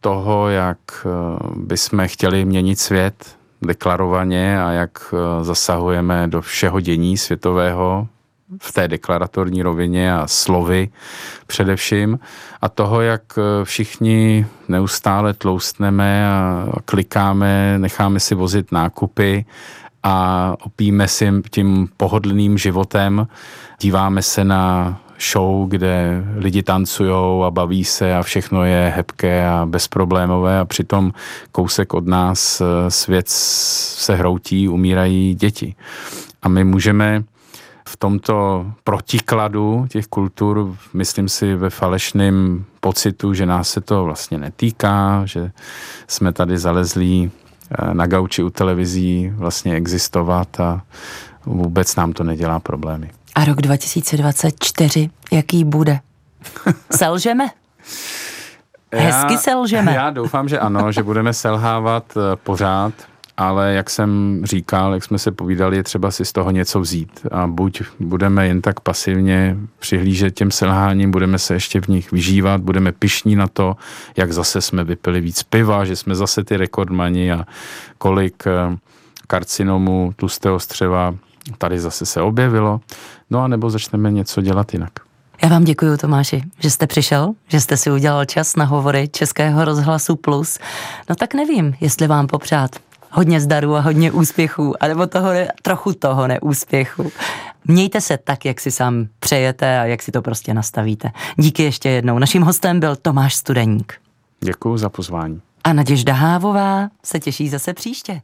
toho, 0.00 0.48
jak 0.48 0.78
eh, 1.06 1.08
bychom 1.56 2.08
chtěli 2.08 2.44
měnit 2.44 2.78
svět 2.78 3.36
deklarovaně 3.62 4.62
a 4.62 4.70
jak 4.70 5.14
eh, 5.14 5.44
zasahujeme 5.44 6.28
do 6.28 6.40
všeho 6.40 6.80
dění 6.80 7.16
světového 7.16 8.08
v 8.60 8.72
té 8.72 8.88
deklaratorní 8.88 9.62
rovině 9.62 10.14
a 10.14 10.26
slovy 10.26 10.88
především 11.46 12.18
a 12.62 12.68
toho, 12.68 13.00
jak 13.00 13.22
eh, 13.38 13.64
všichni 13.64 14.46
neustále 14.68 15.34
tloustneme 15.34 16.28
a 16.28 16.66
klikáme, 16.84 17.78
necháme 17.78 18.20
si 18.20 18.34
vozit 18.34 18.72
nákupy 18.72 19.44
a 20.02 20.54
opíme 20.64 21.08
si 21.08 21.32
tím 21.50 21.88
pohodlným 21.96 22.58
životem, 22.58 23.26
díváme 23.80 24.22
se 24.22 24.44
na 24.44 25.00
show, 25.32 25.68
kde 25.68 26.24
lidi 26.36 26.62
tancují 26.62 27.44
a 27.44 27.50
baví 27.50 27.84
se 27.84 28.16
a 28.16 28.22
všechno 28.22 28.64
je 28.64 28.92
hebké 28.96 29.48
a 29.48 29.66
bezproblémové 29.66 30.58
a 30.58 30.64
přitom 30.64 31.12
kousek 31.52 31.94
od 31.94 32.06
nás 32.06 32.60
eh, 32.60 32.90
svět 32.90 33.28
se 33.28 34.14
hroutí, 34.14 34.68
umírají 34.68 35.34
děti. 35.34 35.74
A 36.42 36.48
my 36.48 36.64
můžeme 36.64 37.24
v 37.88 37.96
tomto 37.96 38.66
protikladu 38.84 39.86
těch 39.88 40.06
kultur, 40.06 40.76
myslím 40.94 41.28
si, 41.28 41.54
ve 41.54 41.70
falešném 41.70 42.64
pocitu, 42.80 43.34
že 43.34 43.46
nás 43.46 43.68
se 43.68 43.80
to 43.80 44.04
vlastně 44.04 44.38
netýká, 44.38 45.22
že 45.24 45.50
jsme 46.08 46.32
tady 46.32 46.58
zalezlí 46.58 47.30
eh, 47.30 47.94
na 47.94 48.06
gauči 48.06 48.42
u 48.42 48.50
televizí 48.50 49.32
vlastně 49.34 49.74
existovat 49.74 50.60
a 50.60 50.82
vůbec 51.46 51.96
nám 51.96 52.12
to 52.12 52.24
nedělá 52.24 52.60
problémy. 52.60 53.10
A 53.34 53.44
rok 53.44 53.62
2024, 53.62 55.10
jaký 55.32 55.64
bude? 55.64 56.00
Selžeme? 56.96 57.50
Hezky 58.92 59.32
já, 59.32 59.38
selžeme. 59.38 59.94
Já 59.94 60.10
doufám, 60.10 60.48
že 60.48 60.58
ano, 60.58 60.92
že 60.92 61.02
budeme 61.02 61.32
selhávat 61.34 62.04
eh, 62.16 62.36
pořád, 62.36 62.92
ale 63.38 63.72
jak 63.72 63.90
jsem 63.90 64.40
říkal, 64.44 64.94
jak 64.94 65.04
jsme 65.04 65.18
se 65.18 65.32
povídali, 65.32 65.76
je 65.76 65.82
třeba 65.82 66.10
si 66.10 66.24
z 66.24 66.32
toho 66.32 66.50
něco 66.50 66.80
vzít. 66.80 67.26
A 67.30 67.46
buď 67.46 67.82
budeme 68.00 68.46
jen 68.46 68.62
tak 68.62 68.80
pasivně 68.80 69.56
přihlížet 69.78 70.34
těm 70.34 70.50
selháním, 70.50 71.10
budeme 71.10 71.38
se 71.38 71.54
ještě 71.54 71.80
v 71.80 71.88
nich 71.88 72.12
vyžívat, 72.12 72.60
budeme 72.60 72.92
pišní 72.92 73.36
na 73.36 73.48
to, 73.48 73.76
jak 74.16 74.32
zase 74.32 74.60
jsme 74.60 74.84
vypili 74.84 75.20
víc 75.20 75.42
piva, 75.42 75.84
že 75.84 75.96
jsme 75.96 76.14
zase 76.14 76.44
ty 76.44 76.56
rekordmani 76.56 77.32
a 77.32 77.44
kolik 77.98 78.46
eh, 78.46 78.76
karcinomů 79.26 80.12
tlustého 80.16 80.60
střeva 80.60 81.14
tady 81.58 81.80
zase 81.80 82.06
se 82.06 82.22
objevilo, 82.22 82.80
no 83.30 83.42
a 83.42 83.48
nebo 83.48 83.70
začneme 83.70 84.10
něco 84.10 84.40
dělat 84.42 84.72
jinak. 84.72 84.92
Já 85.42 85.48
vám 85.48 85.64
děkuji, 85.64 85.96
Tomáši, 85.96 86.42
že 86.58 86.70
jste 86.70 86.86
přišel, 86.86 87.32
že 87.48 87.60
jste 87.60 87.76
si 87.76 87.90
udělal 87.90 88.24
čas 88.24 88.56
na 88.56 88.64
hovory 88.64 89.08
Českého 89.08 89.64
rozhlasu 89.64 90.16
Plus. 90.16 90.58
No 91.08 91.16
tak 91.16 91.34
nevím, 91.34 91.74
jestli 91.80 92.06
vám 92.06 92.26
popřát 92.26 92.70
hodně 93.10 93.40
zdaru 93.40 93.76
a 93.76 93.80
hodně 93.80 94.12
úspěchů, 94.12 94.82
anebo 94.82 95.06
toho, 95.06 95.30
trochu 95.62 95.92
toho 95.92 96.26
neúspěchu. 96.26 97.12
Mějte 97.64 98.00
se 98.00 98.18
tak, 98.18 98.44
jak 98.44 98.60
si 98.60 98.70
sám 98.70 99.06
přejete 99.18 99.80
a 99.80 99.84
jak 99.84 100.02
si 100.02 100.12
to 100.12 100.22
prostě 100.22 100.54
nastavíte. 100.54 101.10
Díky 101.36 101.62
ještě 101.62 101.88
jednou. 101.88 102.18
Naším 102.18 102.42
hostem 102.42 102.80
byl 102.80 102.96
Tomáš 102.96 103.34
Studeník. 103.34 103.94
Děkuji 104.40 104.76
za 104.76 104.88
pozvání. 104.88 105.40
A 105.64 105.72
Naděžda 105.72 106.12
Hávová 106.12 106.88
se 107.04 107.20
těší 107.20 107.48
zase 107.48 107.74
příště. 107.74 108.20